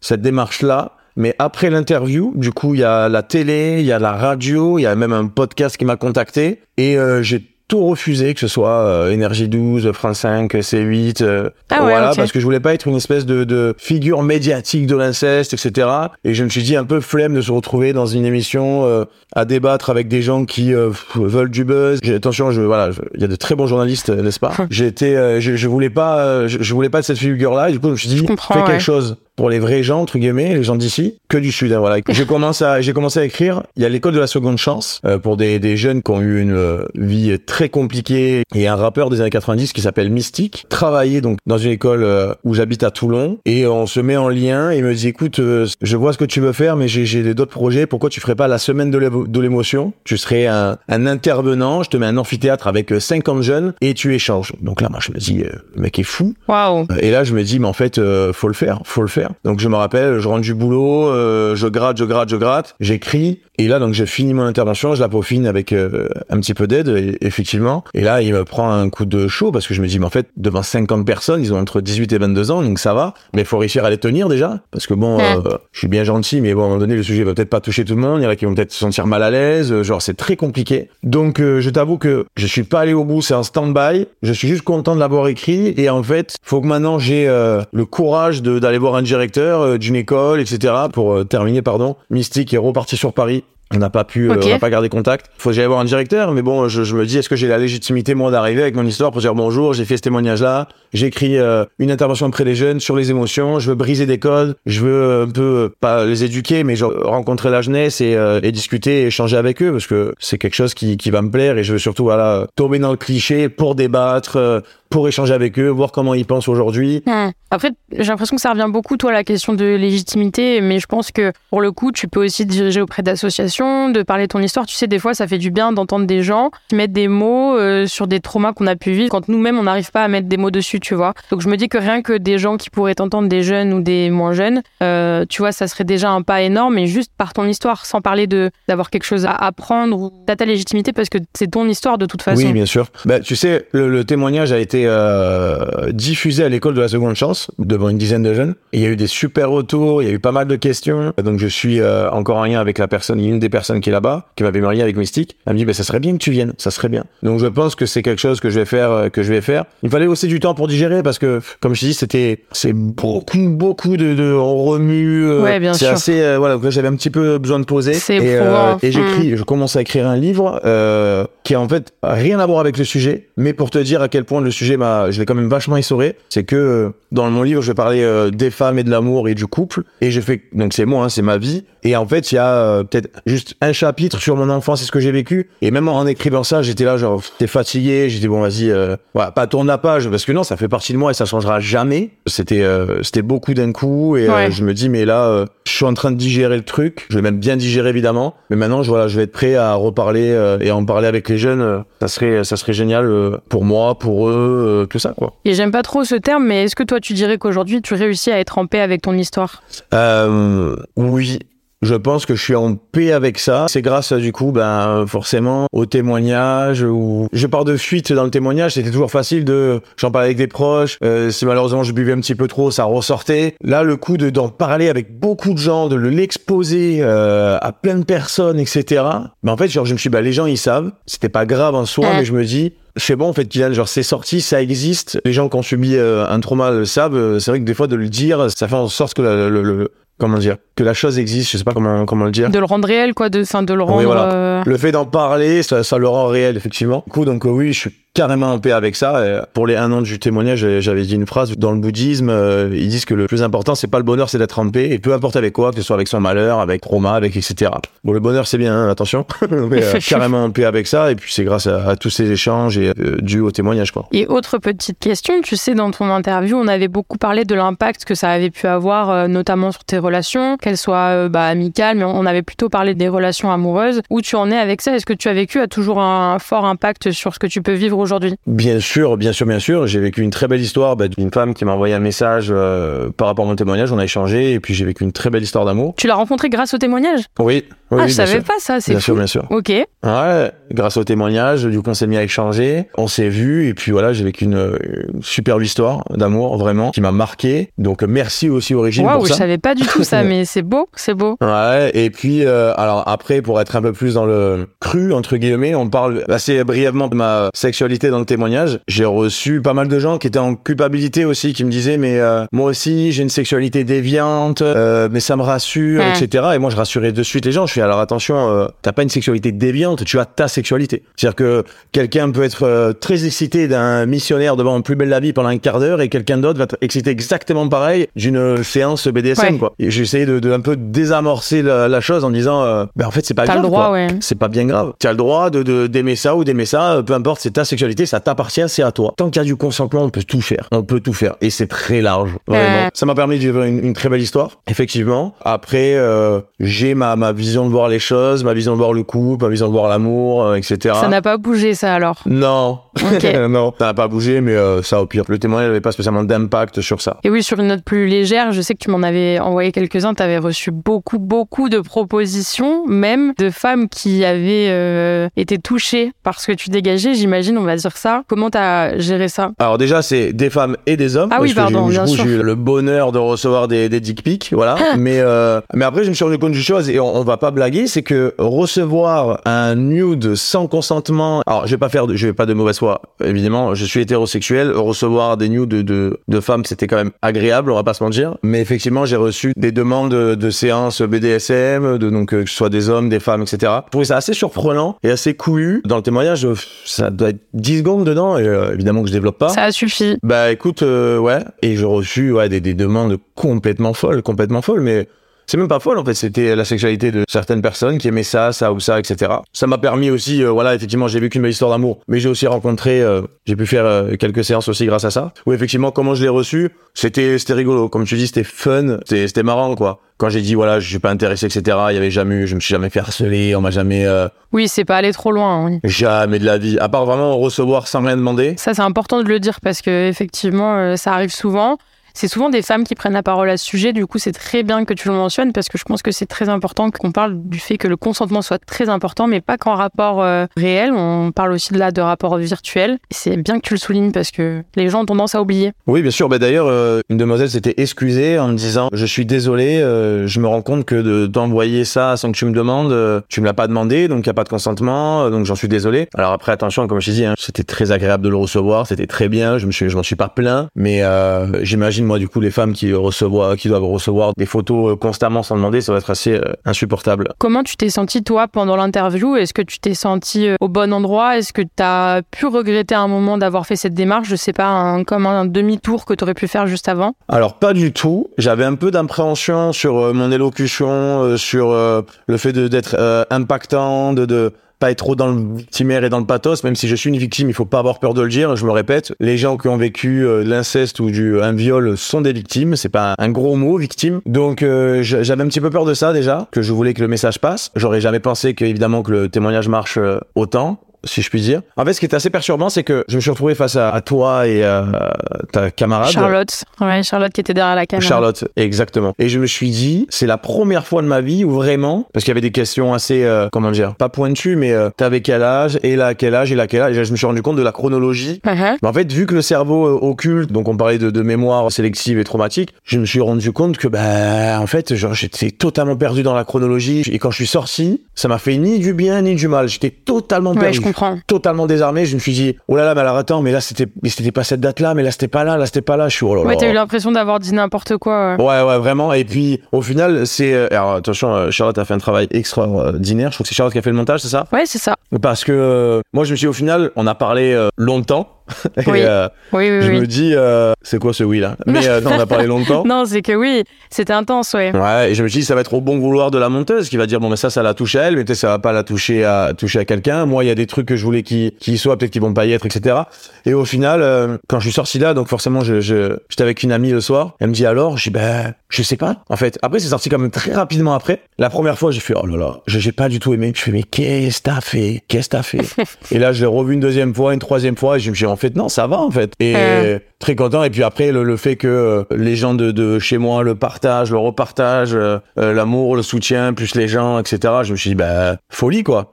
[0.00, 0.95] cette démarche là.
[1.16, 4.78] Mais après l'interview, du coup, il y a la télé, il y a la radio,
[4.78, 8.40] il y a même un podcast qui m'a contacté et euh, j'ai tout refusé, que
[8.40, 12.44] ce soit euh, Énergie 12, France 5, C8, euh, Ah ouais, voilà, parce que je
[12.44, 15.88] voulais pas être une espèce de, de figure médiatique de l'inceste, etc.
[16.24, 19.04] Et je me suis dit un peu flemme de se retrouver dans une émission euh,
[19.34, 21.98] à débattre avec des gens qui euh, veulent du buzz.
[22.08, 24.52] Attention, je, voilà, il y a de très bons journalistes, euh, n'est-ce pas?
[24.70, 27.70] J'étais, euh, je, je voulais pas, euh, je, je voulais pas de cette figure-là.
[27.70, 28.64] Et du coup, je me suis dit, fais ouais.
[28.64, 31.72] quelque chose pour les vrais gens entre guillemets, les gens d'ici, que du sud.
[31.72, 31.98] hein, voilà.
[32.08, 33.62] J'ai commencé à j'ai commencé à écrire.
[33.76, 36.20] Il y a l'école de la seconde chance euh, pour des, des jeunes qui ont
[36.20, 40.66] eu une euh, vie très compliquée et un rappeur des années 90 qui s'appelle Mystique
[40.68, 44.28] travaillait donc dans une école euh, où j'habite à Toulon et on se met en
[44.28, 46.88] lien et il me dit écoute euh, je vois ce que tu veux faire mais
[46.88, 49.92] j'ai d'autres projets pourquoi tu ferais pas la semaine de l'émotion?
[50.04, 53.94] Tu serais un, un intervenant je te mets un amphithéâtre avec euh, 50 jeunes et
[53.94, 55.38] tu échanges donc là moi je me dis
[55.74, 56.86] le mec est fou Waouh.
[57.00, 58.00] et là, je me dis, mais en fait,
[58.32, 59.25] faut le faire, faut le faire.
[59.44, 62.74] Donc, je me rappelle, je rentre du boulot, euh, je gratte, je gratte, je gratte,
[62.80, 63.42] j'écris.
[63.58, 66.66] Et là, donc, je finis mon intervention, je la peaufine avec euh, un petit peu
[66.66, 67.84] d'aide, et- effectivement.
[67.94, 70.06] Et là, il me prend un coup de chaud parce que je me dis, mais
[70.06, 73.14] en fait, devant 50 personnes, ils ont entre 18 et 22 ans, donc ça va.
[73.34, 74.60] Mais il faut réussir à les tenir déjà.
[74.70, 75.36] Parce que bon, Ouais.
[75.44, 77.50] euh, je suis bien gentil, mais bon, à un moment donné, le sujet va peut-être
[77.50, 78.20] pas toucher tout le monde.
[78.20, 79.72] Il y en a qui vont peut-être se sentir mal à l'aise.
[79.72, 80.88] euh, Genre, c'est très compliqué.
[81.02, 84.06] Donc, euh, je t'avoue que je suis pas allé au bout, c'est un stand-by.
[84.22, 85.72] Je suis juste content de l'avoir écrit.
[85.76, 89.96] Et en fait, faut que maintenant j'ai euh, le courage d'aller voir un directeur d'une
[89.96, 90.74] école, etc.
[90.92, 91.96] pour terminer, pardon.
[92.10, 93.44] Mystique est reparti sur Paris.
[93.74, 94.42] On n'a pas pu, euh, Ok.
[94.46, 95.26] on n'a pas gardé contact.
[95.38, 97.48] Faut que j'aille voir un directeur, mais bon, je, je me dis, est-ce que j'ai
[97.48, 101.06] la légitimité moi d'arriver avec mon histoire pour dire bonjour, j'ai fait ce témoignage-là, j'ai
[101.08, 104.56] écrit euh, une intervention auprès des jeunes sur les émotions, je veux briser des codes,
[104.66, 108.14] je veux euh, un peu euh, pas les éduquer, mais genre, rencontrer la jeunesse et,
[108.14, 111.20] euh, et discuter, et échanger avec eux, parce que c'est quelque chose qui, qui va
[111.20, 115.34] me plaire et je veux surtout voilà tomber dans le cliché pour débattre, pour échanger
[115.34, 117.02] avec eux, voir comment ils pensent aujourd'hui.
[117.50, 120.86] Après, j'ai l'impression que ça revient beaucoup, toi, à la question de légitimité, mais je
[120.86, 124.40] pense que pour le coup, tu peux aussi diriger auprès d'associations, de parler de ton
[124.40, 124.66] histoire.
[124.66, 127.56] Tu sais, des fois, ça fait du bien d'entendre des gens qui mettent des mots
[127.56, 130.28] euh, sur des traumas qu'on a pu vivre quand nous-mêmes, on n'arrive pas à mettre
[130.28, 131.14] des mots dessus, tu vois.
[131.30, 133.80] Donc, je me dis que rien que des gens qui pourraient t'entendre, des jeunes ou
[133.80, 137.32] des moins jeunes, euh, tu vois, ça serait déjà un pas énorme, et juste par
[137.32, 141.08] ton histoire, sans parler de d'avoir quelque chose à apprendre ou t'as ta légitimité parce
[141.08, 142.44] que c'est ton histoire de toute façon.
[142.44, 142.88] Oui, bien sûr.
[143.04, 147.14] Bah, tu sais, le, le témoignage a été euh, diffusé à l'école de la seconde
[147.14, 148.54] chance devant une dizaine de jeunes.
[148.72, 151.12] Il y a eu des super retours, il y a eu pas mal de questions.
[151.22, 154.26] Donc je suis encore en lien avec la personne, une des personnes qui est là-bas,
[154.36, 155.36] qui m'avait marié avec Mystique.
[155.46, 157.04] Elle me dit, bah, ça serait bien que tu viennes, ça serait bien.
[157.22, 159.40] Donc je pense que c'est quelque chose que je vais faire, euh, que je vais
[159.40, 159.64] faire.
[159.82, 162.72] Il fallait aussi du temps pour digérer parce que, comme je te dis, c'était, c'est
[162.72, 165.24] beaucoup, beaucoup de, de on remue.
[165.26, 165.94] euh, Ouais, bien c'est sûr.
[165.94, 167.94] assez, euh, voilà, j'avais un petit peu besoin de poser.
[167.94, 168.78] C'est et, éprouvant.
[168.82, 168.92] et Mm.
[168.92, 172.60] j'écris, je commence à écrire un livre euh, qui a en fait rien à voir
[172.60, 175.26] avec le sujet, mais pour te dire à quel point le sujet m'a, je l'ai
[175.26, 178.50] quand même vachement essoré, c'est que euh, dans mon livre je vais parler euh, des
[178.50, 181.22] femmes et de l'amour et du couple, et je fais donc c'est moi, hein, c'est
[181.22, 184.50] ma vie, et en fait il y a euh, peut-être juste un chapitre sur mon
[184.50, 187.46] enfance et ce que j'ai vécu, et même en écrivant ça j'étais là genre t'es
[187.46, 190.68] fatigué, j'étais bon vas-y, euh, voilà, pas tourne la page parce que non ça fait
[190.68, 192.10] partie de moi et ça changera jamais.
[192.26, 194.50] C'était euh, c'était beaucoup d'un coup et euh, Ouais.
[194.50, 197.22] je me dis mais là je suis en train de digérer le truc, je vais
[197.22, 200.28] même bien digérer évidemment, mais maintenant je voilà je vais être prêt à reparler
[200.60, 204.28] et à en parler avec les jeunes, ça serait ça serait génial pour moi, pour
[204.28, 205.34] eux, tout ça quoi.
[205.44, 208.30] Et j'aime pas trop ce terme, mais est-ce que toi tu dirais qu'aujourd'hui tu réussis
[208.30, 209.62] à être en paix avec ton histoire?
[209.94, 211.38] Euh, oui.
[211.86, 213.66] Je pense que je suis en paix avec ça.
[213.68, 218.30] C'est grâce, du coup, ben, forcément, au témoignage où je pars de fuite dans le
[218.30, 218.74] témoignage.
[218.74, 220.98] C'était toujours facile de, j'en parlais avec des proches.
[221.04, 223.54] Euh, si malheureusement je buvais un petit peu trop, ça ressortait.
[223.62, 227.72] Là, le coup de, d'en parler avec beaucoup de gens, de le- l'exposer, euh, à
[227.72, 229.04] plein de personnes, etc.
[229.42, 230.90] Ben, en fait, genre, je me suis bah, les gens, ils savent.
[231.06, 233.88] C'était pas grave en soi, mais je me dis, c'est bon en fait Kylian genre
[233.88, 237.38] c'est sorti ça existe les gens qui ont subi euh, un trauma le savent Euh,
[237.38, 239.62] c'est vrai que des fois de le dire ça fait en sorte que la- le,
[239.62, 242.58] le- comment dire que la chose existe je sais pas comment comment le dire De
[242.58, 244.02] le rendre réel, quoi, de, fin, de le rendre.
[244.04, 244.32] voilà.
[244.32, 247.50] euh, le fait d'en parler ça, ça le rend réel effectivement du coup donc euh,
[247.50, 249.46] oui je suis carrément en paix avec ça.
[249.52, 252.88] Pour les un an du témoignage j'avais- dit une phrase dans le bouddhisme euh, ils
[252.88, 254.88] disent que le plus important c'est pas le bonheur c'est d'être en paix.
[254.90, 257.70] Et peu importe avec quoi que ce soit avec son malheur avec trauma avec etc
[258.02, 259.26] bon le bonheur c'est bien hein, attention.
[259.50, 261.12] Mais euh, carrément en paix avec ça.
[261.12, 264.06] Et puis c'est grâce à, à tous ces échanges et euh, dû au témoignage quoi.
[264.12, 268.04] Et autre petite question, tu sais, dans ton interview, on avait beaucoup parlé de l'impact
[268.04, 272.04] que ça avait pu avoir, euh, notamment sur tes relations, qu'elles soient bah, amicales, mais
[272.04, 274.00] on avait plutôt parlé des relations amoureuses.
[274.10, 274.94] Où tu en es avec ça?
[274.96, 277.72] Est-ce que tu as vécu a toujours un fort impact sur ce que tu peux
[277.74, 279.86] vivre aujourd'hui Bien sûr, bien sûr, bien sûr.
[279.86, 283.10] J'ai vécu une très belle histoire bah, d'une femme qui m'a envoyé un message euh,
[283.16, 283.92] par rapport à mon témoignage.
[283.92, 285.94] On a échangé et puis j'ai vécu une très belle histoire d'amour.
[285.96, 287.06] Tu l'as rencontré grâce au témoigne
[287.38, 288.44] Oui, oui, Ah, oui, je savais sûr.
[288.44, 289.04] pas ça, c'est Bien fou.
[289.04, 289.46] sûr, bien sûr.
[289.50, 289.68] Ok.
[289.68, 292.86] Ouais, grâce au témoignage, du coup, on s'est mis à échanger.
[292.96, 294.76] On s'est vu et puis voilà, j'ai vécu une,
[295.12, 297.70] une superbe histoire d'amour, vraiment, qui m'a marqué.
[297.78, 300.62] Donc merci aussi au régime Waouh, pour je savais pas du tout ça, mais c'est
[300.62, 301.36] beau, c'est beau.
[301.40, 305.36] Ouais, et puis euh, alors après pour être un peu plus dans le cru entre
[305.36, 308.78] guillemets, on parle assez brièvement de ma sexualité dans le témoignage.
[308.88, 312.18] J'ai reçu pas mal de gens qui étaient en culpabilité aussi, qui me disaient mais
[312.20, 316.44] euh, moi aussi j'ai une sexualité déviante, euh, mais ça me rassure, etc.
[316.54, 317.66] Et moi je rassurais de suite les gens.
[317.66, 321.02] Je fais alors attention, euh, t'as pas une sexualité déviante, tu as ta sexualité.
[321.16, 325.32] C'est-à-dire que quelqu'un peut être euh, très excité d'un missionnaire devant Plus belle la vie
[325.32, 329.36] pendant un quart d'heure et quelqu'un d'autre va être excité exactement pareil d'une séance BDSM
[329.54, 329.58] Ouais.
[329.58, 329.74] quoi.
[329.78, 333.06] Et j'ai essayé de, de un peu désamorcer la, la chose en disant, euh, ben
[333.06, 333.92] en fait c'est pas T'as grave.
[333.92, 334.08] ouais.
[334.20, 334.92] C'est pas bien grave.
[334.98, 337.85] Tu as le droit de d'aimer ça ou d'aimer ça, peu importe, c'est ta sexualité,
[338.06, 339.14] ça t'appartient, c'est à toi.
[339.16, 340.68] Tant qu'il y a du consentement, on peut tout faire.
[340.72, 341.36] On peut tout faire.
[341.40, 342.84] Et c'est très large, vraiment.
[342.84, 342.90] Ouais.
[342.94, 345.34] Ça m'a permis de vivre une, une très belle histoire, effectivement.
[345.42, 349.02] Après, euh, j'ai ma, ma vision de voir les choses, ma vision de voir le
[349.02, 350.94] couple, ma vision de voir l'amour, euh, etc.
[351.00, 352.20] Ça n'a pas bougé, ça alors?
[352.26, 352.80] Non,
[353.48, 355.24] Non, ça n'a pas bougé, mais euh, ça au pire.
[355.28, 357.18] Le témoignage n'avait pas spécialement d'impact sur ça.
[357.24, 360.14] Et oui, sur une note plus légère, je sais que tu m'en avais envoyé quelques-uns.
[360.14, 366.12] Tu avais reçu beaucoup, beaucoup de propositions, même de femmes qui avaient euh, été touchées
[366.22, 368.22] par ce que tu dégageais, j'imagine, on va dire ça.
[368.28, 369.52] Comment tu as géré ça?
[369.58, 371.30] Alors déjà, c'est des femmes et des hommes.
[371.32, 372.24] Ah oui, pardon, bien coup, sûr.
[372.24, 374.76] J'ai eu le bonheur de recevoir des, des dick pics, voilà.
[374.98, 377.36] mais euh, mais après, je me suis rendu compte d'une chose et on, on va
[377.36, 381.42] pas blaguer, c'est que recevoir un nude sans consentement.
[381.46, 382.85] Alors, je vais pas faire, de, je vais pas de mauvaise foi.
[383.24, 384.72] Évidemment, je suis hétérosexuel.
[384.72, 388.02] Recevoir des nudes de, de, de femmes, c'était quand même agréable, on va pas se
[388.02, 388.36] mentir.
[388.42, 392.56] Mais effectivement, j'ai reçu des demandes de, de séances BDSM, de donc euh, que ce
[392.56, 393.72] soit des hommes, des femmes, etc.
[393.86, 395.82] Je trouvais ça assez surprenant et assez couillu.
[395.84, 399.12] Dans le témoignage, euh, ça doit être 10 secondes dedans et euh, évidemment que je
[399.12, 399.48] développe pas.
[399.48, 400.18] Ça a suffi.
[400.22, 404.80] Bah écoute, euh, ouais, et j'ai reçu ouais, des, des demandes complètement folles, complètement folles,
[404.80, 405.08] mais
[405.46, 408.52] c'est même pas folle en fait, c'était la sexualité de certaines personnes qui aimaient ça,
[408.52, 409.32] ça ou ça, etc.
[409.52, 412.28] Ça m'a permis aussi, euh, voilà, effectivement, j'ai vécu une belle histoire d'amour, mais j'ai
[412.28, 415.32] aussi rencontré, euh, j'ai pu faire euh, quelques séances aussi grâce à ça.
[415.46, 419.42] Où effectivement, comment je l'ai reçu, c'était c'était rigolo, comme tu dis, c'était fun, c'était
[419.42, 420.00] marrant quoi.
[420.18, 421.76] Quand j'ai dit voilà, je suis pas intéressé, etc.
[421.90, 424.28] Il y avait jamais, eu- je me suis jamais fait harceler, on m'a jamais, euh,
[424.52, 425.66] Oui, c'est pas aller trop loin.
[425.66, 425.78] Oui.
[425.84, 428.54] jamais de la vie, à part vraiment recevoir sans rien demander.
[428.56, 431.76] Ça, c'est important de le dire parce que effectivement, ça arrive souvent.
[432.16, 433.92] C'est souvent des femmes qui prennent la parole à ce sujet.
[433.92, 436.24] Du coup, c'est très bien que tu le mentionnes parce que je pense que c'est
[436.24, 439.74] très important qu'on parle du fait que le consentement soit très important, mais pas qu'en
[439.74, 440.92] rapport euh, réel.
[440.94, 442.96] On parle aussi de là de rapport virtuel.
[443.10, 445.72] C'est bien que tu le soulignes parce que les gens ont tendance à oublier.
[445.86, 446.30] Oui, bien sûr.
[446.30, 450.40] Bah, D'ailleurs, euh, une demoiselle s'était excusée en me disant Je suis désolé, euh, je
[450.40, 453.52] me rends compte que de d'envoyer ça sans que tu me demandes, tu me l'as
[453.52, 456.08] pas demandé, donc il n'y a pas de consentement, donc j'en suis désolé.
[456.14, 459.06] Alors après, attention, comme je t'ai dit, hein, c'était très agréable de le recevoir, c'était
[459.06, 461.62] très bien, je me suis, m'en suis pas plaint, mais euh,
[462.06, 465.42] j'imagine, moi, du coup, les femmes qui, recevoir, qui doivent recevoir des photos euh, constamment
[465.42, 467.28] sans demander, ça va être assez euh, insupportable.
[467.38, 469.36] Comment tu t'es senti toi pendant l'interview?
[469.36, 471.36] Est-ce que tu t'es senti euh, au bon endroit?
[471.38, 474.28] Est-ce que tu as pu regretter à un moment d'avoir fait cette démarche?
[474.28, 477.54] Je sais pas, un- comme un demi-tour que tu aurais pu faire juste avant Alors
[477.58, 478.28] pas du tout.
[478.38, 482.96] J'avais un peu d'appréhension sur mon élocution, sur le fait d'être
[483.30, 486.64] impactant, de, de pas être trop dans le victimaire et dans le pathos.
[486.64, 488.56] Même si je suis une victime, il faut pas avoir peur de le dire.
[488.56, 492.20] Je me répète, les gens qui ont vécu euh, l'inceste ou du un viol sont
[492.20, 492.76] des victimes.
[492.76, 494.20] C'est pas un gros mot, victime.
[494.26, 497.08] Donc euh, j'avais un petit peu peur de ça déjà, que je voulais que le
[497.08, 497.70] message passe.
[497.76, 501.62] J'aurais jamais pensé que évidemment que le témoignage marche euh, autant si je puis dire.
[501.76, 503.90] En fait, ce qui est assez perturbant, c'est que je me suis retrouvé face à,
[503.90, 505.16] à toi et à
[505.52, 506.10] ta camarade.
[506.10, 506.64] Charlotte.
[506.80, 508.08] Ouais, Charlotte qui était derrière la caméra.
[508.08, 509.14] Charlotte, exactement.
[509.18, 512.24] Et je me suis dit, c'est la première fois de ma vie où vraiment, parce
[512.24, 515.42] qu'il y avait des questions assez, euh, comment dire, pas pointues, mais euh, t'avais quel
[515.42, 516.96] âge, et là quel âge, et là quel âge.
[516.96, 518.40] Et je me suis rendu compte de la chronologie.
[518.46, 518.76] Uh-huh.
[518.82, 521.70] Mais en fait, vu que le cerveau euh, occulte, donc on parlait de, de mémoire
[521.70, 525.96] sélective et traumatique, je me suis rendu compte que, bah, en fait, genre, j'étais totalement
[525.96, 527.02] perdu dans la chronologie.
[527.10, 529.68] Et quand je suis sorti, ça m'a fait ni du bien ni du mal.
[529.68, 531.18] J'étais totalement Ouais, perdu comprends.
[531.26, 532.06] totalement désarmé.
[532.06, 534.32] Je me suis dit, oh là là, mais alors attends, mais là c'était, mais c'était
[534.32, 536.08] pas cette date-là, mais là c'était pas là, là c'était pas là.
[536.08, 536.48] Je suis, oh là là.
[536.48, 538.36] Ouais, t'as eu l'impression d'avoir dit n'importe quoi.
[538.36, 538.42] ouais.
[538.42, 539.12] Ouais, ouais, vraiment.
[539.12, 540.52] Et puis, au final, c'est.
[540.54, 543.30] euh, Alors, attention, euh, Charlotte a fait un travail extraordinaire.
[543.30, 544.46] Je trouve que c'est Charlotte qui a fait le montage, c'est ça?
[544.52, 544.94] Ouais, c'est ça.
[545.22, 548.28] Parce que euh, moi, je me suis dit, au final, on a parlé euh, longtemps.
[548.76, 549.00] Et Oui.
[549.02, 551.56] euh, Oui, oui, je me dis, euh, c'est quoi ce oui là?
[551.66, 552.84] Mais euh, non, on a parlé longtemps.
[552.86, 554.70] Non, c'est que oui, c'était intense, ouais.
[554.74, 556.96] Ouais, et je me dit, ça va être au bon vouloir de la monteuse qui
[556.96, 558.72] va dire, bon, mais ça, ça l'a touché à elle, mais peut-être ça va pas
[558.72, 560.26] la toucher à, toucher à quelqu'un.
[560.26, 562.32] Moi, il y a des trucs que je voulais qu'ils qu'ils soient, peut-être qu'ils vont
[562.34, 562.96] pas y être, etc.
[563.44, 566.62] Et au final, euh, quand je suis sorti là, donc forcément, je, je, j'étais avec
[566.62, 569.24] une amie le soir, elle me dit alors, je dis, ben, je sais pas.
[569.28, 571.22] En fait, après, c'est sorti quand même très rapidement après.
[571.38, 573.52] La première fois, j'ai fait, oh là là, j'ai pas du tout aimé.
[573.54, 575.02] Je fais, mais qu'est-ce que t'as fait?
[575.08, 575.64] Qu'est-ce que t'as fait?
[576.10, 578.26] et là, je l'ai revu une deuxième fois, une troisième fois, et je me suis
[578.36, 579.32] en fait, non, ça va, en fait.
[579.40, 580.02] Et Ouais.
[580.18, 580.62] très content.
[580.62, 583.54] Et puis après, le, le fait que euh, les gens de, de chez moi le
[583.54, 587.38] partagent, le repartagent, euh, euh, l'amour, le soutien, plus les gens, etc.
[587.62, 589.12] Je me suis dit, bah, folie, quoi.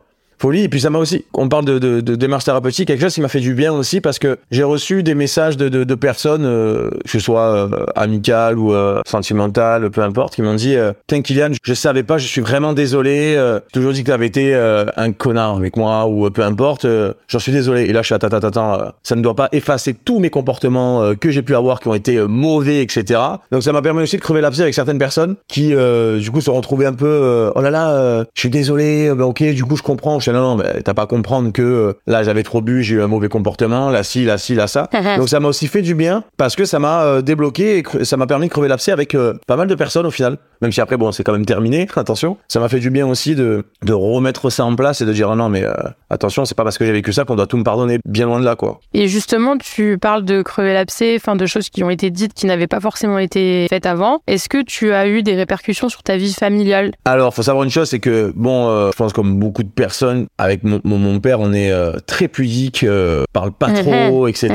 [0.51, 3.21] Et puis ça m'a aussi, on parle de, de, de démarche thérapeutique, quelque chose qui
[3.21, 6.45] m'a fait du bien aussi parce que j'ai reçu des messages de, de, de personnes,
[6.45, 10.91] euh, que ce soit euh, amicales ou euh, sentimentales, peu importe, qui m'ont dit euh,
[11.07, 13.35] Tiens, Kylian, je savais pas, je suis vraiment désolé.
[13.37, 16.85] Euh, toujours dit que t'avais été euh, un connard avec moi ou peu importe.
[17.27, 17.83] J'en suis désolé.
[17.83, 18.91] Et là, je suis attends, attends, attends.
[19.01, 22.19] ça ne doit pas effacer tous mes comportements que j'ai pu avoir qui ont été
[22.27, 23.19] mauvais, etc.
[23.51, 26.45] Donc ça m'a permis aussi de crever l'abcès avec certaines personnes qui, du coup, se
[26.45, 29.13] sont retrouvées un peu oh là là, je suis désolé.
[29.15, 30.19] ben, ok, du coup, je comprends.
[30.33, 33.01] Non, non, mais t'as pas à comprendre que euh, là, j'avais trop bu, j'ai eu
[33.01, 33.89] un mauvais comportement.
[33.89, 34.89] Là, si, là, si, là, ça.
[35.17, 38.17] Donc ça m'a aussi fait du bien parce que ça m'a euh, débloqué et ça
[38.17, 40.37] m'a permis de crever l'abcès avec euh, pas mal de personnes au final.
[40.61, 42.37] Même si après bon c'est quand même terminé, attention.
[42.47, 45.29] Ça m'a fait du bien aussi de, de remettre ça en place et de dire
[45.29, 45.65] ah non mais
[46.09, 47.99] attention c'est pas parce que j'ai vécu ça qu'on doit tout me pardonner.
[48.05, 48.79] Bien loin de là quoi.
[48.93, 52.45] Et justement, tu parles de crever l'abcès, enfin de choses qui ont été dites qui
[52.45, 54.21] n'avaient pas forcément été faites avant.
[54.27, 56.91] Est-ce que tu as eu des répercussions sur ta vie familiale?
[57.05, 60.61] Alors faut savoir une chose c'est que bon je pense comme beaucoup de personnes avec
[60.63, 63.83] mon, père on est euh, très pudique, euh, parle pas Mhm.
[63.83, 64.53] trop etc.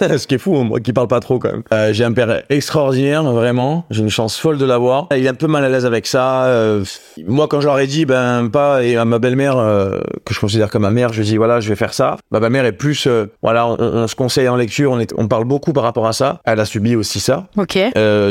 [0.00, 1.62] Ce qui est fou hein, moi qui parle pas trop quand même.
[1.72, 3.84] Euh, j'ai un père extraordinaire vraiment.
[3.90, 5.06] J'ai une chance folle de l'avoir.
[5.16, 6.44] Il est un peu mal à l'aise avec ça.
[6.46, 6.84] euh,
[7.26, 9.54] moi, quand je leur ai dit, ben pas, et à ma belle-mère,
[10.24, 12.16] que je considère comme ma mère, je lui ai dit, voilà, je vais faire ça.
[12.30, 13.06] Ma belle-mère est plus,
[13.42, 16.12] voilà, on, on se conseille en lecture, on, est, on parle beaucoup par rapport à
[16.12, 16.40] ça.
[16.44, 17.46] Elle a subi aussi ça.
[17.56, 17.78] Ok.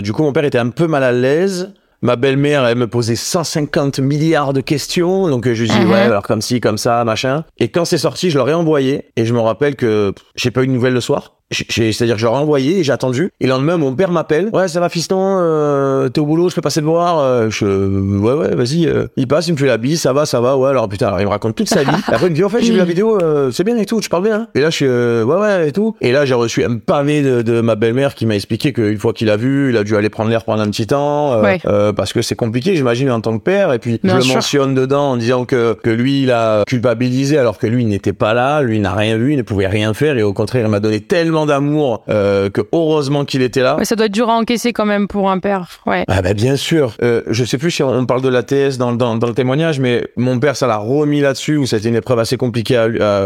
[0.02, 1.74] Du coup, mon père était un peu mal à l'aise.
[2.04, 5.28] Ma belle-mère, elle me posait 150 milliards de questions.
[5.28, 5.92] Donc, je lui dis, Mhm.
[5.92, 7.44] ouais, alors comme ci, comme ça, machin.
[7.60, 9.06] Et quand c'est sorti, je leur ai envoyé.
[9.18, 11.36] Et je me rappelle que j'ai pas eu de nouvelles le soir.
[11.52, 13.32] C'est-à-dire que je leur ai envoyé et j'ai attendu.
[13.40, 14.50] Et le lendemain, mon père m'appelle.
[14.54, 17.20] Ouais, ça va, fiston, euh, t'es au boulot, je peux passer te voir.
[17.20, 18.88] Euh, je, ouais, ouais, vas-y.
[18.88, 19.08] euh.
[19.18, 20.58] Il passe, il me fait la bise, ça va, ça va.
[20.58, 21.90] Ouais, alors putain, alors, il me raconte toute sa vie.
[22.08, 24.00] Après, il me dit, en fait, j'ai vu la vidéo, euh, c'est bien et tout,
[24.00, 24.36] tu parles bien.
[24.42, 24.48] hein.
[24.56, 25.96] Et là, je suis, euh, ouais, ouais, et tout.
[26.02, 29.14] Et là, j'ai reçu un pavé de, de ma belle-mère qui m'a expliqué qu'une fois
[29.14, 31.34] qu'il a vu, il a dû aller prendre l'air pendant un petit temps.
[31.34, 31.60] euh, Ouais.
[31.66, 33.74] euh, parce que c'est compliqué, j'imagine, en tant que père.
[33.74, 37.38] Et puis, Bien je le mentionne dedans en disant que, que lui, il a culpabilisé
[37.38, 39.68] alors que lui, il n'était pas là, lui, il n'a rien vu, il ne pouvait
[39.68, 40.18] rien faire.
[40.18, 43.78] Et au contraire, il m'a donné tellement d'amour euh, que heureusement qu'il était là.
[43.78, 45.68] Ouais, ça doit être dur à encaisser quand même pour un père.
[45.86, 46.04] Ouais.
[46.08, 46.94] Ah bah bien sûr.
[47.02, 50.08] Euh, je sais plus si on parle de l'ATS dans, dans, dans le témoignage, mais
[50.18, 52.84] mon père, ça l'a remis là-dessus, où c'était une épreuve assez compliquée à-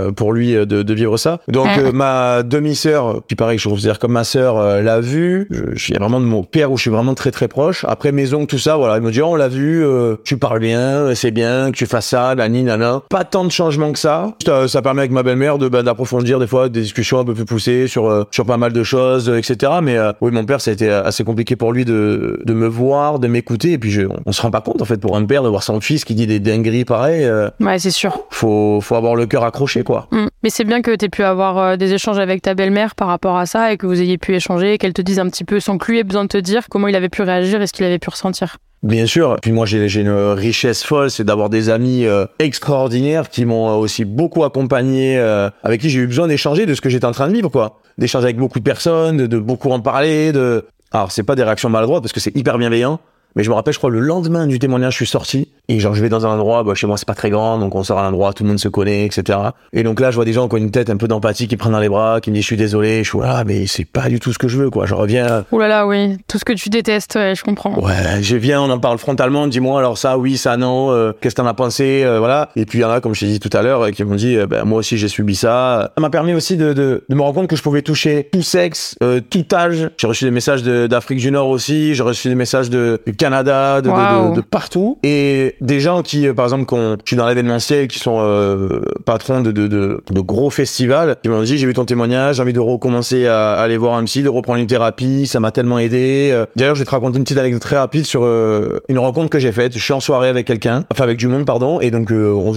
[0.08, 1.40] à- pour lui euh, de, de vivre ça.
[1.48, 5.48] Donc euh, ma demi-sœur, qui pareil, je considère comme ma sœur, euh, l'a vu.
[5.52, 7.86] Je, je suis vraiment de mon père où je suis vraiment très très proche.
[7.88, 10.38] Après mes oncles, tout ça, voilà, ils me disent, oh, on l'a vu, euh, tu
[10.38, 13.02] parles bien, c'est bien que tu fasses ça, nani, nana.
[13.10, 14.34] Pas tant de changements que ça.
[14.46, 17.34] Ça, ça permet avec ma belle-mère de bah, d'approfondir des fois des discussions un peu
[17.34, 19.74] plus poussées sur euh, sur pas mal de choses, euh, etc.
[19.82, 22.68] Mais euh, oui, mon père, ça a été assez compliqué pour lui de de me
[22.68, 23.74] voir, de m'écouter.
[23.74, 25.50] Et puis je, on, on se rend pas compte en fait pour un père de
[25.50, 27.30] voir son fils qui dit des dingueries pareilles.
[27.60, 28.26] Ouais, c'est sûr.
[28.30, 30.08] faut faut avoir le cœur accroché quoi.
[30.12, 30.28] Mm.
[30.44, 33.38] Mais c'est bien que tu aies pu avoir des échanges avec ta belle-mère par rapport
[33.38, 35.78] à ça et que vous ayez pu échanger, qu'elle te dise un petit peu, sans
[35.78, 37.86] que lui ait besoin de te dire comment il avait pu réagir et ce qu'il
[37.86, 38.58] avait pu ressentir.
[38.86, 39.38] Bien sûr.
[39.42, 43.74] Puis moi, j'ai une richesse folle, c'est d'avoir des amis euh, extraordinaires qui m'ont euh,
[43.74, 47.12] aussi beaucoup accompagné, euh, avec qui j'ai eu besoin d'échanger de ce que j'étais en
[47.12, 47.80] train de vivre, quoi.
[47.98, 50.66] D'échanger avec beaucoup de personnes, de, de beaucoup en parler, de.
[50.92, 53.00] Alors, c'est pas des réactions maladroites parce que c'est hyper bienveillant.
[53.36, 55.50] Mais je me rappelle, je crois, le lendemain du témoignage, je suis sorti.
[55.68, 57.74] Et genre, je vais dans un endroit, bah, chez moi, c'est pas très grand, donc
[57.76, 59.40] on sort à un endroit, tout le monde se connaît, etc.
[59.74, 61.58] Et donc là, je vois des gens qui ont une tête un peu d'empathie, qui
[61.58, 63.84] prennent dans les bras, qui me disent, je suis désolé, je suis là, mais c'est
[63.86, 64.86] pas du tout ce que je veux, quoi.
[64.86, 66.18] Je reviens, Ouh là là, oui.
[66.28, 67.78] Tout ce que tu détestes, ouais, je comprends.
[67.84, 71.36] Ouais, je viens, on en parle frontalement, dis-moi alors ça, oui, ça, non, euh, qu'est-ce
[71.36, 72.50] que t'en as pensé, euh, voilà.
[72.56, 74.04] Et puis il y en a, comme je t'ai dit tout à l'heure, euh, qui
[74.04, 75.92] m'ont dit, euh, ben, moi aussi j'ai subi ça.
[75.98, 78.44] Ça m'a permis aussi de, de, de me rendre compte que je pouvais toucher tout
[78.44, 79.90] sexe, euh, tout âge.
[79.98, 83.82] J'ai reçu des messages de- d'Afrique du Nord aussi, j'ai reçu des messages de, Canada,
[83.82, 84.30] de, de- Waouh.
[84.32, 85.00] de, de partout.
[85.04, 88.82] Et des gens qui, euh, par exemple, quand je suis dans l'événementiel, qui sont euh,
[89.06, 92.60] patrons de, de, gros festivals, qui m'ont dit, j'ai vu ton témoignage, j'ai envie de
[92.60, 96.30] recommencer à, à aller voir un psy, de reprendre une thérapie, ça m'a tellement aidé.
[96.32, 99.30] Euh, D'ailleurs, je vais te raconter une petite anecdote très rapide sur euh, une rencontre
[99.30, 99.74] que j'ai faite.
[99.76, 102.54] Je suis en soirée avec quelqu'un, enfin avec du monde, pardon, et donc euh, on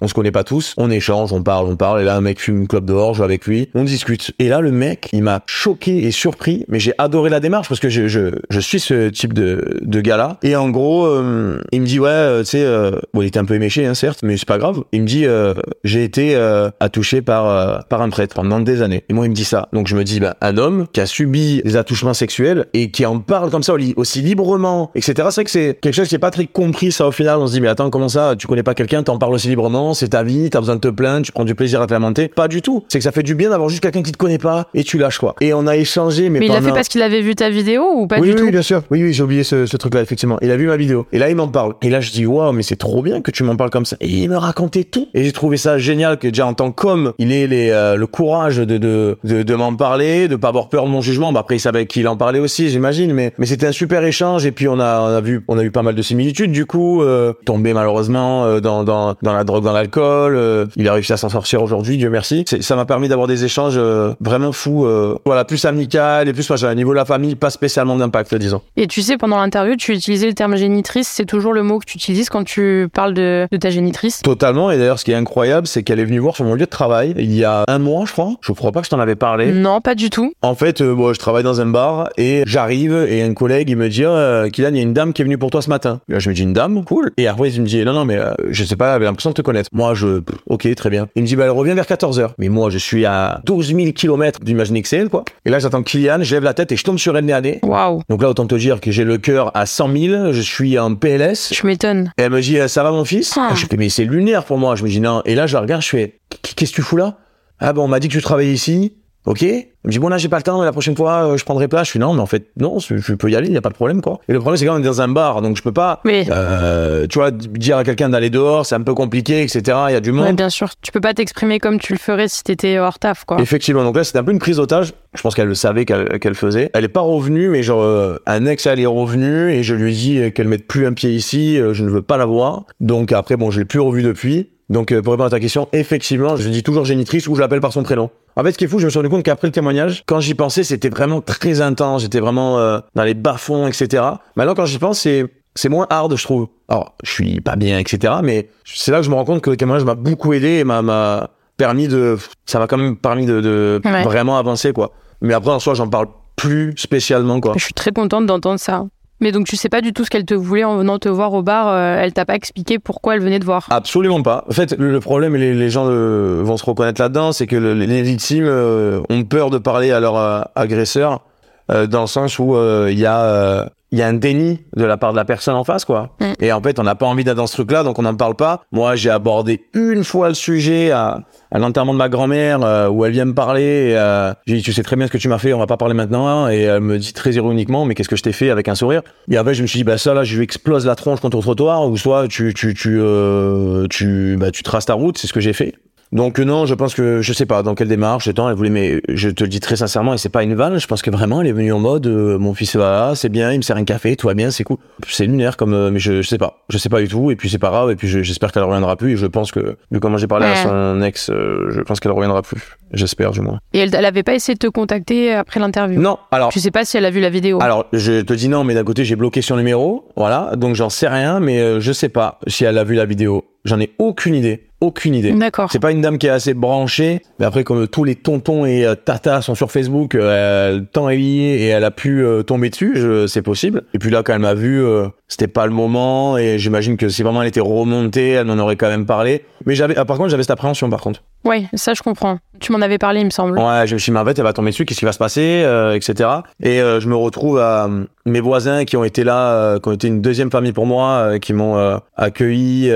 [0.00, 2.40] on se connaît pas tous, on échange, on parle, on parle, et là un mec
[2.40, 4.32] fume une clope dehors, je vais avec lui, on discute.
[4.38, 7.80] Et là, le mec, il m'a choqué et surpris, mais j'ai adoré la démarche parce
[7.80, 10.38] que je, je, je suis ce type de, de gars-là.
[10.42, 13.38] Et en gros, euh, il me dit ouais, euh, tu sais, euh, bon, il était
[13.38, 14.80] un peu éméché, hein, certes, mais c'est pas grave.
[14.92, 18.82] Il me dit euh, j'ai été euh, attouché par euh, par un prêtre pendant des
[18.82, 19.04] années.
[19.08, 19.68] Et moi, il me dit ça.
[19.72, 23.04] Donc je me dis, bah, un homme qui a subi des attouchements sexuels et qui
[23.06, 25.14] en parle comme ça au lit- aussi librement, etc.
[25.30, 27.38] C'est vrai que c'est quelque chose qui est pas très compris ça au final.
[27.38, 29.94] On se dit mais attends comment ça Tu connais pas quelqu'un, t'en parles aussi librement,
[29.94, 32.28] c'est ta vie, t'as besoin de te plaindre, tu prends du plaisir à te lamenter.
[32.28, 32.84] Pas du tout.
[32.88, 34.98] C'est que ça fait du bien d'avoir juste quelqu'un qui te connaît pas et tu
[34.98, 35.34] lâches quoi.
[35.40, 37.84] Et on a échangé mais, Mais il l'a fait parce qu'il avait vu ta vidéo
[37.94, 38.82] ou pas oui, du oui, tout bien sûr.
[38.90, 39.95] Oui, oui, j'ai oublié ce, ce truc-là.
[40.00, 40.38] Effectivement.
[40.42, 41.06] Il a vu ma vidéo.
[41.12, 41.74] Et là, il m'en parle.
[41.82, 43.96] Et là, je dis, waouh, mais c'est trop bien que tu m'en parles comme ça.
[44.00, 45.08] Et il me racontait tout.
[45.14, 48.56] Et j'ai trouvé ça génial que déjà en tant qu'homme, il ait euh, le courage
[48.58, 51.32] de, de, de, m'en parler, de pas avoir peur de mon jugement.
[51.32, 53.12] Bah, après, il savait qu'il en parlait aussi, j'imagine.
[53.12, 54.46] Mais, mais c'était un super échange.
[54.46, 56.52] Et puis, on a, on a vu, on a eu pas mal de similitudes.
[56.52, 60.36] Du coup, euh, tombé malheureusement euh, dans, dans, dans la drogue, dans l'alcool.
[60.36, 62.44] euh, il a réussi à s'en sortir aujourd'hui, Dieu merci.
[62.60, 63.78] Ça m'a permis d'avoir des échanges
[64.20, 64.86] vraiment fous.
[65.24, 68.60] voilà, plus amical et plus, moi, un niveau de la famille, pas spécialement d'impact, disons.
[68.76, 71.08] Et tu sais, pendant l'interview, tu utilisais le terme génitrice.
[71.08, 74.22] C'est toujours le mot que tu utilises quand tu parles de, de ta génitrice?
[74.22, 74.70] Totalement.
[74.70, 76.70] Et d'ailleurs, ce qui est incroyable, c'est qu'elle est venue voir sur mon lieu de
[76.70, 78.34] travail il y a un mois, je crois.
[78.40, 79.52] Je crois pas que je t'en avais parlé.
[79.52, 80.32] Non, pas du tout.
[80.42, 83.76] En fait, euh, bon, je travaille dans un bar et j'arrive et un collègue il
[83.76, 85.68] me dit euh, Kylian, il y a une dame qui est venue pour toi ce
[85.68, 86.00] matin.
[86.08, 87.12] Et là, je me dis une dame, cool.
[87.16, 89.34] Et après il me dit non non mais euh, je sais pas, avait l'impression de
[89.34, 89.70] te connaître.
[89.72, 91.08] Moi je ok très bien.
[91.16, 93.74] Il me dit bah elle revient vers 14 h Mais moi je suis à 12
[93.74, 95.24] 000 km d'Imagine XL quoi.
[95.44, 97.40] Et là j'attends Kylian, je lève la tête et je tombe sur elle nez à
[97.40, 97.60] nez.
[97.62, 100.78] Waouh, Donc là autant te dire que j'ai le cœur à 100 000, je suis
[100.78, 101.50] en PLS.
[101.52, 102.12] tu m'étonnes.
[102.18, 103.36] Et elle me dit, euh, ça va mon fils?
[103.36, 103.50] Ah.
[103.54, 104.76] Je fais, mais c'est lunaire pour moi.
[104.76, 105.22] Je me dis, non.
[105.24, 106.20] Et là, je la regarde, je fais,
[106.56, 107.18] qu'est-ce que tu fous là?
[107.58, 108.94] Ah bon, on m'a dit que tu travaillais ici.
[109.26, 109.42] Ok.
[109.42, 111.44] Elle me dit, bon là, j'ai pas le temps, mais la prochaine fois, euh, je
[111.44, 111.86] prendrai place.
[111.86, 113.68] Je suis, non, mais en fait, non, je peux y aller, il y a pas
[113.68, 114.20] de problème, quoi.
[114.28, 117.06] Et le problème, c'est quand même dans un bar, donc je peux pas, Mais euh,
[117.08, 119.62] tu vois, dire à quelqu'un d'aller dehors, c'est un peu compliqué, etc.
[119.88, 120.36] Il y a du ouais, monde.
[120.36, 123.40] bien sûr, tu peux pas t'exprimer comme tu le ferais si t'étais hors taf, quoi.
[123.40, 124.92] Effectivement, donc là c'était un peu une prise d'otage.
[125.14, 126.70] Je pense qu'elle le savait qu'elle qu'elle faisait.
[126.74, 129.92] Elle est pas revenue, mais genre euh, un ex elle est revenue et je lui
[129.92, 131.58] ai dit euh, qu'elle mette plus un pied ici.
[131.58, 132.64] euh, je ne veux pas la voir.
[132.80, 134.50] Donc après bon, je l'ai plus revue depuis.
[134.68, 137.60] Donc euh, pour répondre à ta question, effectivement, je dis toujours génitrice ou je l'appelle
[137.60, 138.10] par son prénom.
[138.36, 140.20] En fait, ce qui est fou, je me suis rendu compte qu'après le témoignage, quand
[140.20, 142.02] j'y pensais, c'était vraiment très intense.
[142.02, 144.02] J'étais vraiment euh, dans les bas-fonds, etc.
[144.36, 145.24] Maintenant, quand j'y pense, c'est
[145.54, 146.48] c'est moins hard, je trouve.
[146.68, 148.14] Alors, je suis pas bien, etc.
[148.22, 150.64] Mais c'est là que je me rends compte que le témoignage m'a beaucoup aidé et
[150.64, 154.02] m'a- m'a permis de, ça m'a quand même permis de, de Ouais.
[154.02, 154.92] vraiment avancer, quoi.
[155.22, 157.54] Mais après, en soi, j'en parle plus spécialement, quoi.
[157.56, 158.84] Je suis très contente d'entendre ça.
[159.20, 161.32] Mais donc tu sais pas du tout ce qu'elle te voulait en venant te voir
[161.32, 161.68] au bar.
[161.68, 163.66] euh, elle t'a pas expliqué pourquoi elle venait te voir?
[163.70, 164.44] Absolument pas.
[164.48, 167.56] En fait, le problème, et les, les gens euh, vont se reconnaître là-dedans, c'est que
[167.56, 171.22] le- les victimes euh, ont peur de parler à leur euh, agresseur,
[171.68, 172.54] dans le sens où
[172.88, 175.62] il y a il y a un déni de la part de la personne en
[175.64, 176.16] face, quoi.
[176.20, 176.32] Mm.
[176.40, 178.34] Et en fait, on n'a pas envie d'être dans ce truc-là, donc on n'en parle
[178.34, 178.62] pas.
[178.72, 181.20] Moi, j'ai abordé une fois le sujet à,
[181.52, 183.94] à l'enterrement de ma grand-mère, euh, où elle vient me parler.
[183.96, 185.76] Euh, j'ai dit, tu sais très bien ce que tu m'as fait, on va pas
[185.76, 186.26] parler maintenant.
[186.26, 186.50] hein.
[186.50, 189.02] Et elle me dit très ironiquement, mais qu'est-ce que je t'ai fait avec un sourire?
[189.30, 191.36] Et après, je me suis dit, bah ça là, je lui explose la tronche contre
[191.36, 195.26] le trottoir, ou soit tu tu tu euh, tu bah tu traces ta route, c'est
[195.26, 195.74] ce que j'ai fait.
[196.12, 198.28] Donc non, je pense que je sais pas dans quelle démarche.
[198.28, 200.78] Étant, elle voulait, mais je te le dis très sincèrement, et c'est pas une vanne.
[200.78, 203.52] Je pense que vraiment, elle est venue en mode, euh, mon fils va, c'est bien,
[203.52, 204.76] il me sert un café, tout va bien, c'est cool.
[205.08, 207.30] C'est lunaire comme, euh, mais je, je sais pas, je sais pas du tout.
[207.30, 207.90] Et puis c'est pas grave.
[207.90, 209.12] Et puis je- j'espère qu'elle reviendra plus.
[209.12, 212.12] Et je pense que, vu comment j'ai parlé à son ex, euh, je pense qu'elle
[212.12, 212.62] reviendra plus.
[212.92, 213.58] J'espère du moins.
[213.72, 216.00] Et elle, elle avait pas essayé de te contacter après l'interview?
[216.00, 216.50] Non, alors.
[216.52, 217.60] Tu sais pas si elle a vu la vidéo.
[217.60, 220.88] Alors, je te dis non, mais d'un côté, j'ai bloqué son numéro, voilà, donc j'en
[220.88, 223.44] sais rien, mais euh, je sais pas si elle a vu la vidéo.
[223.64, 225.32] J'en ai aucune idée, aucune idée.
[225.32, 225.70] D'accord.
[225.72, 228.84] C'est pas une dame qui est assez branchée, mais après, comme tous les tontons et
[228.84, 232.42] euh, tatas sont sur Facebook, euh, le temps est lié et elle a pu euh,
[232.42, 233.84] tomber dessus, c'est possible.
[233.94, 237.08] Et puis là, quand elle m'a vu, euh, c'était pas le moment, et j'imagine que
[237.08, 239.44] si vraiment elle était remontée, elle m'en aurait quand même parlé.
[239.64, 241.22] Mais j'avais, ah, par contre, j'avais cette appréhension, par contre.
[241.44, 242.38] Ouais, ça je comprends.
[242.60, 243.58] Tu m'en avais parlé, il me semble.
[243.58, 245.12] Ouais, je me suis dit, mais en fait, elle va tomber dessus, qu'est-ce qui va
[245.12, 245.64] se passer,
[245.94, 246.30] etc.
[246.62, 247.88] Et euh, je me retrouve à
[248.24, 251.52] mes voisins qui ont été là, qui ont été une deuxième famille pour moi, qui
[251.52, 252.90] m'ont accueilli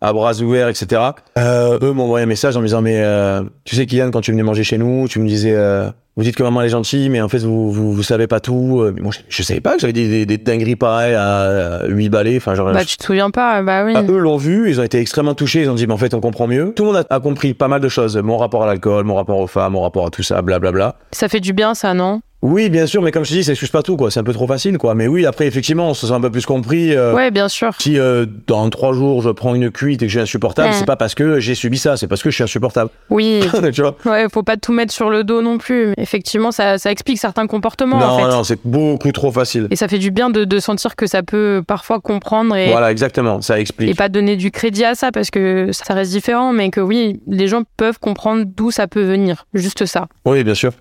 [0.00, 1.02] à bras ouverts, etc.
[1.38, 4.20] Euh, eux m'ont envoyé un message en me disant, mais euh, tu sais, Kylian, quand
[4.22, 6.70] tu venais manger chez nous, tu me disais, euh, vous dites que maman elle est
[6.70, 8.82] gentille, mais en fait, vous, vous, vous savez pas tout.
[8.94, 12.08] Mais moi, je, je savais pas que j'avais des, des, des dingueries pareilles à 8
[12.08, 12.36] balais.
[12.38, 13.92] Enfin, genre, Bah tu te souviens pas Bah oui.
[13.96, 16.14] ah, eux l'ont vu, ils ont été extrêmement touchés, ils ont dit, mais en fait,
[16.14, 16.72] on comprend mieux.
[16.74, 18.16] Tout le monde a, a compris pas mal de choses.
[18.16, 20.96] Mon rapport à l'alcool, mon rapport aux femmes, mon rapport à tout ça, blablabla.
[21.12, 22.20] Ça fait du bien ça, non?
[22.42, 24.10] Oui, bien sûr, mais comme je te dis, ça excuse pas tout, quoi.
[24.10, 24.94] C'est un peu trop facile, quoi.
[24.94, 26.96] Mais oui, après, effectivement, on se sent un peu plus compris.
[26.96, 27.74] euh, Ouais, bien sûr.
[27.78, 30.74] Si euh, dans trois jours, je prends une cuite et que suis insupportable, Ouais.
[30.74, 32.88] c'est pas parce que j'ai subi ça, c'est parce que je suis insupportable.
[33.10, 33.40] Oui.
[33.74, 35.92] tu vois Ouais, faut pas tout mettre sur le dos non plus.
[35.98, 38.28] Effectivement, ça, ça explique certains comportements Non, en fait.
[38.30, 39.66] non, c'est beaucoup trop facile.
[39.70, 42.90] Et ça fait du bien de, de sentir que ça peut parfois comprendre et, Voilà,
[42.90, 43.90] exactement, ça explique.
[43.90, 47.20] et pas donner du crédit à ça parce que ça reste différent, mais que oui,
[47.26, 49.44] les gens peuvent comprendre d'où ça peut venir.
[49.52, 50.06] Juste ça.
[50.24, 50.72] Oui, bien sûr,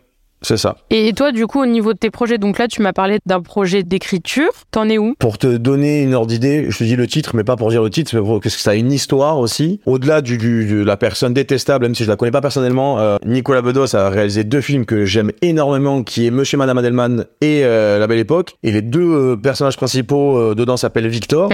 [0.41, 0.77] c'est ça.
[0.89, 3.41] Et toi, du coup, au niveau de tes projets, donc là, tu m'as parlé d'un
[3.41, 4.49] projet d'écriture.
[4.71, 5.15] T'en es où?
[5.19, 7.83] Pour te donner une ordre d'idée, je te dis le titre, mais pas pour dire
[7.83, 9.79] le titre, mais pour- parce que ça a une histoire aussi.
[9.85, 13.17] Au-delà du, du- de la personne détestable, même si je la connais pas personnellement, euh,
[13.25, 17.25] Nicolas Bedos a réalisé deux films que j'aime énormément, qui est Monsieur et Madame Adelman
[17.41, 18.55] et euh, La Belle Époque.
[18.63, 21.49] Et les deux euh, personnages principaux euh, dedans s'appellent Victor.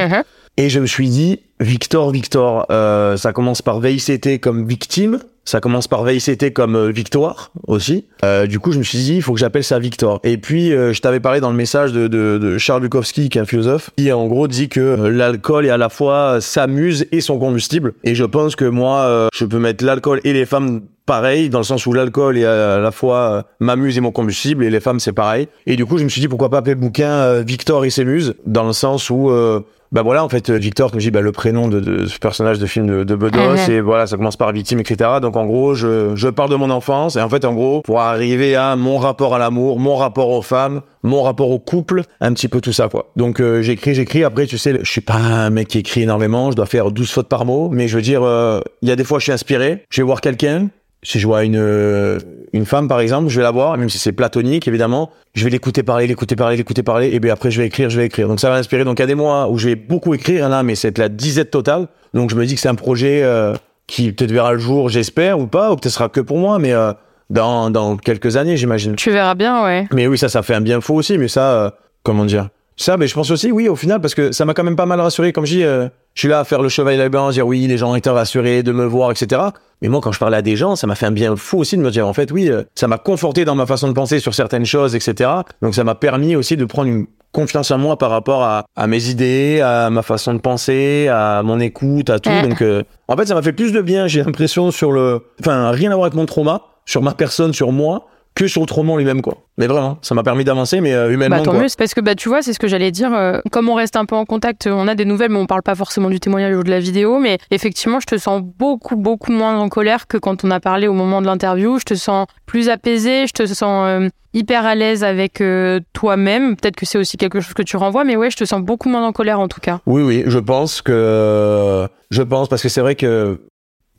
[0.58, 5.20] Et je me suis dit, Victor, Victor, euh, ça commence par VICT comme victime.
[5.46, 8.06] Ça commence par VICT comme euh, victoire aussi.
[8.24, 10.20] Euh, du coup, je me suis dit, il faut que j'appelle ça victoire.
[10.24, 13.38] Et puis, euh, je t'avais parlé dans le message de, de, de Charles Bukowski, qui
[13.38, 17.22] est un philosophe, qui en gros dit que l'alcool est à la fois s'amuse et
[17.22, 17.94] son combustible.
[18.04, 21.64] Et je pense que moi, je peux mettre l'alcool et les femmes pareil, dans le
[21.64, 25.00] sens où l'alcool est à la fois euh, m'amuse et mon combustible, et les femmes
[25.00, 25.48] c'est pareil.
[25.68, 27.90] Et du coup, je me suis dit pourquoi pas appeler le bouquin euh, Victor et
[27.90, 29.60] ses muses, dans le sens où euh,
[29.92, 32.60] bah voilà, en fait, Victor, comme je dis, bah, le prénom de, de ce personnage
[32.60, 33.72] de film de, de Bedos, Mhm.
[33.72, 35.10] et voilà, ça commence par victime, etc.
[35.22, 38.02] Donc en gros, je, je parle de mon enfance, et en fait, en gros, pour
[38.02, 42.34] arriver à mon rapport à l'amour, mon rapport aux femmes, mon rapport au couple, un
[42.34, 43.12] petit peu tout ça, quoi.
[43.16, 46.50] Donc euh, j'écris, j'écris, après, tu sais, je suis pas un mec qui écrit énormément,
[46.52, 48.96] je dois faire 12 fautes par mot, mais je veux dire, euh, il y a
[48.98, 50.68] des fois, je suis inspiré, je vais voir quelqu'un,
[51.06, 52.18] si je vois une euh,
[52.52, 55.50] une femme par exemple, je vais la voir, même si c'est platonique évidemment, je vais
[55.50, 58.28] l'écouter parler, l'écouter parler, l'écouter parler, et bien après je vais écrire, je vais écrire.
[58.28, 58.84] Donc ça va inspirer.
[58.84, 61.10] Donc il y a des mois où je vais beaucoup écrire, là, mais c'est la
[61.10, 61.88] disette totale.
[62.14, 63.54] Donc je me dis que c'est un projet euh,
[63.88, 66.74] qui peut-être verra le jour, j'espère ou pas, ou peut-être sera que pour moi, mais
[66.74, 66.94] euh,
[67.30, 68.96] dans dans quelques années, j'imagine.
[68.96, 69.88] Tu verras bien, ouais.
[69.94, 71.70] Mais oui, ça, ça fait un bien fou aussi, mais ça, euh,
[72.04, 72.50] comment dire?
[72.78, 74.86] Ça, mais je pense aussi, oui, au final, parce que ça m'a quand même pas
[74.86, 75.32] mal rassuré.
[75.32, 77.66] Comme je dis, euh, je suis là à faire le cheval à blanc, dire oui,
[77.68, 79.42] les gens étaient rassurés de me voir, etc.
[79.82, 81.78] Mais moi, quand je parlais à des gens, ça m'a fait un bien fou aussi
[81.78, 84.20] de me dire, en fait, oui, euh, ça m'a conforté dans ma façon de penser
[84.20, 85.30] sur certaines choses, etc.
[85.62, 88.88] Donc ça m'a permis aussi de prendre une confiance en moi par rapport à, à
[88.88, 92.30] mes idées, à ma façon de penser, à mon écoute, à tout.
[92.44, 95.22] Donc, euh, en fait, ça m'a fait plus de bien, j'ai l'impression, sur le...
[95.42, 98.98] Enfin, rien à voir avec mon trauma, sur ma personne, sur moi, que sur le
[98.98, 99.38] lui-même, quoi.
[99.58, 101.62] Mais vraiment, ça m'a permis d'avancer, mais euh, humainement, Bah tant quoi.
[101.62, 103.14] mieux, parce que bah tu vois, c'est ce que j'allais dire.
[103.14, 105.64] euh, comme on reste un peu en contact, on a des nouvelles, mais on parle
[105.64, 107.18] pas forcément du témoignage ou de la vidéo.
[107.20, 110.88] Mais effectivement, je te sens beaucoup, beaucoup moins en colère que quand on a parlé
[110.90, 111.80] au moment de l'interview.
[111.80, 116.58] Je te sens plus apaisé, je te sens euh, hyper à l'aise avec euh, toi-même.
[116.58, 118.90] Peut-être que c'est aussi quelque chose que tu renvoies, mais ouais, je te sens beaucoup
[118.90, 119.80] moins en colère en tout cas.
[119.86, 121.88] Oui, oui, je pense que...
[122.12, 123.40] Je pense, parce que c'est vrai que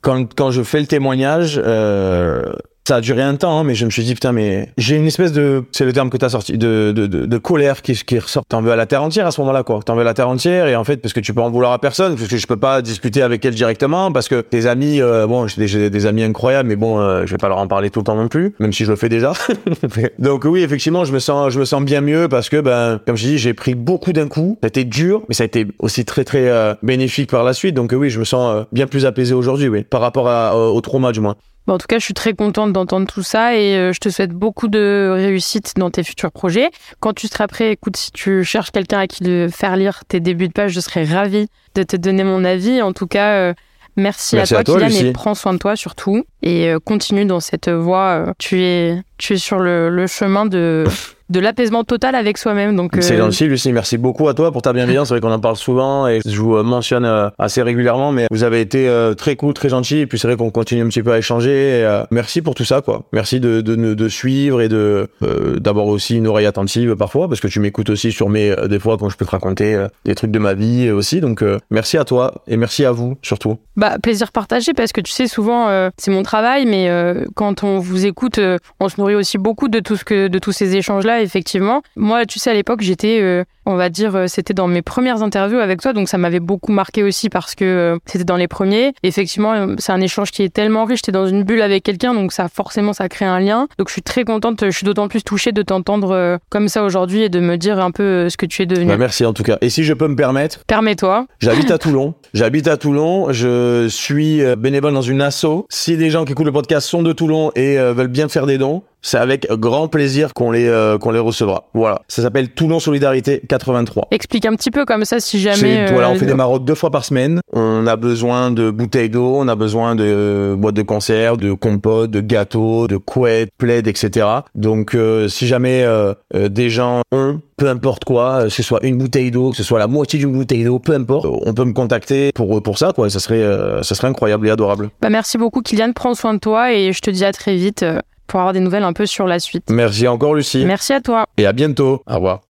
[0.01, 2.53] quand, quand je fais le témoignage, euh,
[2.87, 5.07] ça a duré un temps, hein, mais je me suis dit, putain, mais j'ai une
[5.07, 5.65] espèce de...
[5.73, 8.45] C'est le terme que t'as sorti, de, de, de, de colère qui, qui ressort.
[8.47, 9.81] T'en veux à la terre entière à ce moment-là, quoi.
[9.83, 11.73] T'en veux à la terre entière, et en fait, parce que tu peux en vouloir
[11.73, 15.01] à personne, parce que je peux pas discuter avec elle directement, parce que tes amis,
[15.01, 17.89] euh, bon, j'ai des, amis incroyables, mais bon, euh, je vais pas leur en parler
[17.89, 19.33] tout le temps non plus, même si je le fais déjà.
[20.19, 23.17] Donc oui, effectivement, je me sens, je me sens bien mieux parce que, ben, comme
[23.17, 24.57] je dis, j'ai pris beaucoup d'un coup.
[24.61, 27.51] Ça a été dur, mais ça a été aussi très très euh, bénéfique par la
[27.51, 27.75] suite.
[27.75, 30.79] Donc oui, je me sens euh, bien plus apaisé aujourd'hui, oui, par rapport à, au
[30.79, 31.35] trauma du moins.
[31.67, 34.07] Bon, en tout cas, je suis très contente d'entendre tout ça et euh, je te
[34.07, 36.69] souhaite beaucoup de réussite dans tes futurs projets.
[37.01, 40.21] Quand tu seras prêt, écoute, si tu cherches quelqu'un à qui de faire lire tes
[40.21, 42.81] débuts de page, je serais ravie de te donner mon avis.
[42.81, 43.53] En tout cas, euh,
[43.97, 46.23] merci, Merci à à toi, toi, Kylian, et prends soin de toi surtout.
[46.41, 48.33] Et euh, continue dans cette voie.
[48.39, 50.85] tu, es, tu es sur le, le chemin de,
[51.29, 52.75] de l'apaisement total avec soi-même.
[52.75, 53.73] Donc, C'est euh, gentil, Lucie.
[53.73, 55.09] Merci beaucoup à toi pour ta bienveillance.
[55.09, 58.43] C'est vrai qu'on en parle souvent et je vous mentionne euh, assez régulièrement, mais vous
[58.43, 59.99] avez été euh, très cool, très gentil.
[59.99, 61.51] Et puis c'est vrai qu'on continue un petit peu à échanger.
[61.51, 63.03] Et, euh, merci pour tout ça, quoi.
[63.11, 67.47] Merci de, de, suivre et de euh, d'avoir aussi une oreille attentive parfois, parce que
[67.47, 70.39] tu m'écoutes aussi sur mes des fois quand je peux te raconter des trucs de
[70.39, 71.19] ma vie aussi.
[71.19, 73.57] Donc merci à toi et merci à vous surtout.
[73.75, 76.89] Bah, plaisir partagé parce que tu sais, souvent, c'est mon travail, mais
[77.35, 78.39] quand on vous écoute,
[78.79, 81.81] on se nourrit aussi beaucoup de tout ce que, de tous ces échanges-là, effectivement.
[81.95, 85.21] Moi, tu sais, à l'époque, j'étais, euh, on va dire, euh, c'était dans mes premières
[85.21, 88.47] interviews avec toi, donc ça m'avait beaucoup marqué aussi parce que euh, c'était dans les
[88.47, 88.93] premiers.
[89.03, 92.13] Effectivement, euh, c'est un échange qui est tellement riche, t'es dans une bulle avec quelqu'un,
[92.13, 93.67] donc ça, forcément, ça crée un lien.
[93.77, 97.23] Donc je suis très contente, je suis d'autant plus touchée de t'entendre comme ça aujourd'hui
[97.23, 98.87] et de me dire un peu ce que tu es devenu.
[98.87, 99.57] Bah, merci en tout cas.
[99.59, 101.27] Et si je peux me permettre, Permets-toi.
[101.39, 102.13] J'habite à Toulon.
[102.33, 103.33] J'habite à Toulon.
[103.33, 105.67] Je suis bénévole dans une asso.
[105.69, 108.57] Si des gens qui écoutent le podcast sont de Toulon et veulent bien faire des
[108.57, 111.69] dons, c'est avec grand plaisir qu'on les euh, qu'on les recevra.
[111.73, 112.01] Voilà.
[112.07, 114.07] Ça s'appelle Toulon Solidarité 83.
[114.11, 115.91] Explique un petit peu comme ça si jamais.
[115.91, 117.39] voilà, euh, on fait des marottes deux fois par semaine.
[117.53, 121.53] On a besoin de bouteilles d'eau, on a besoin de euh, boîtes de conserve, de
[121.53, 124.27] compotes, de gâteaux, de couettes, plaids, etc.
[124.55, 128.97] Donc, euh, si jamais euh, des gens ont, peu importe quoi, que ce soit une
[128.97, 131.73] bouteille d'eau, que ce soit la moitié d'une bouteille d'eau, peu importe, on peut me
[131.73, 133.09] contacter pour pour ça, quoi.
[133.09, 133.43] Ça serait
[133.83, 134.89] ça serait incroyable et adorable.
[135.01, 135.91] Bah, merci beaucoup, Kylian.
[135.93, 137.83] Prends soin de toi et je te dis à très vite
[138.27, 139.63] pour avoir des nouvelles un peu sur la suite.
[139.69, 141.25] Merci encore, Lucie, Merci à toi.
[141.37, 142.03] et à bientôt.
[142.05, 142.41] Au revoir.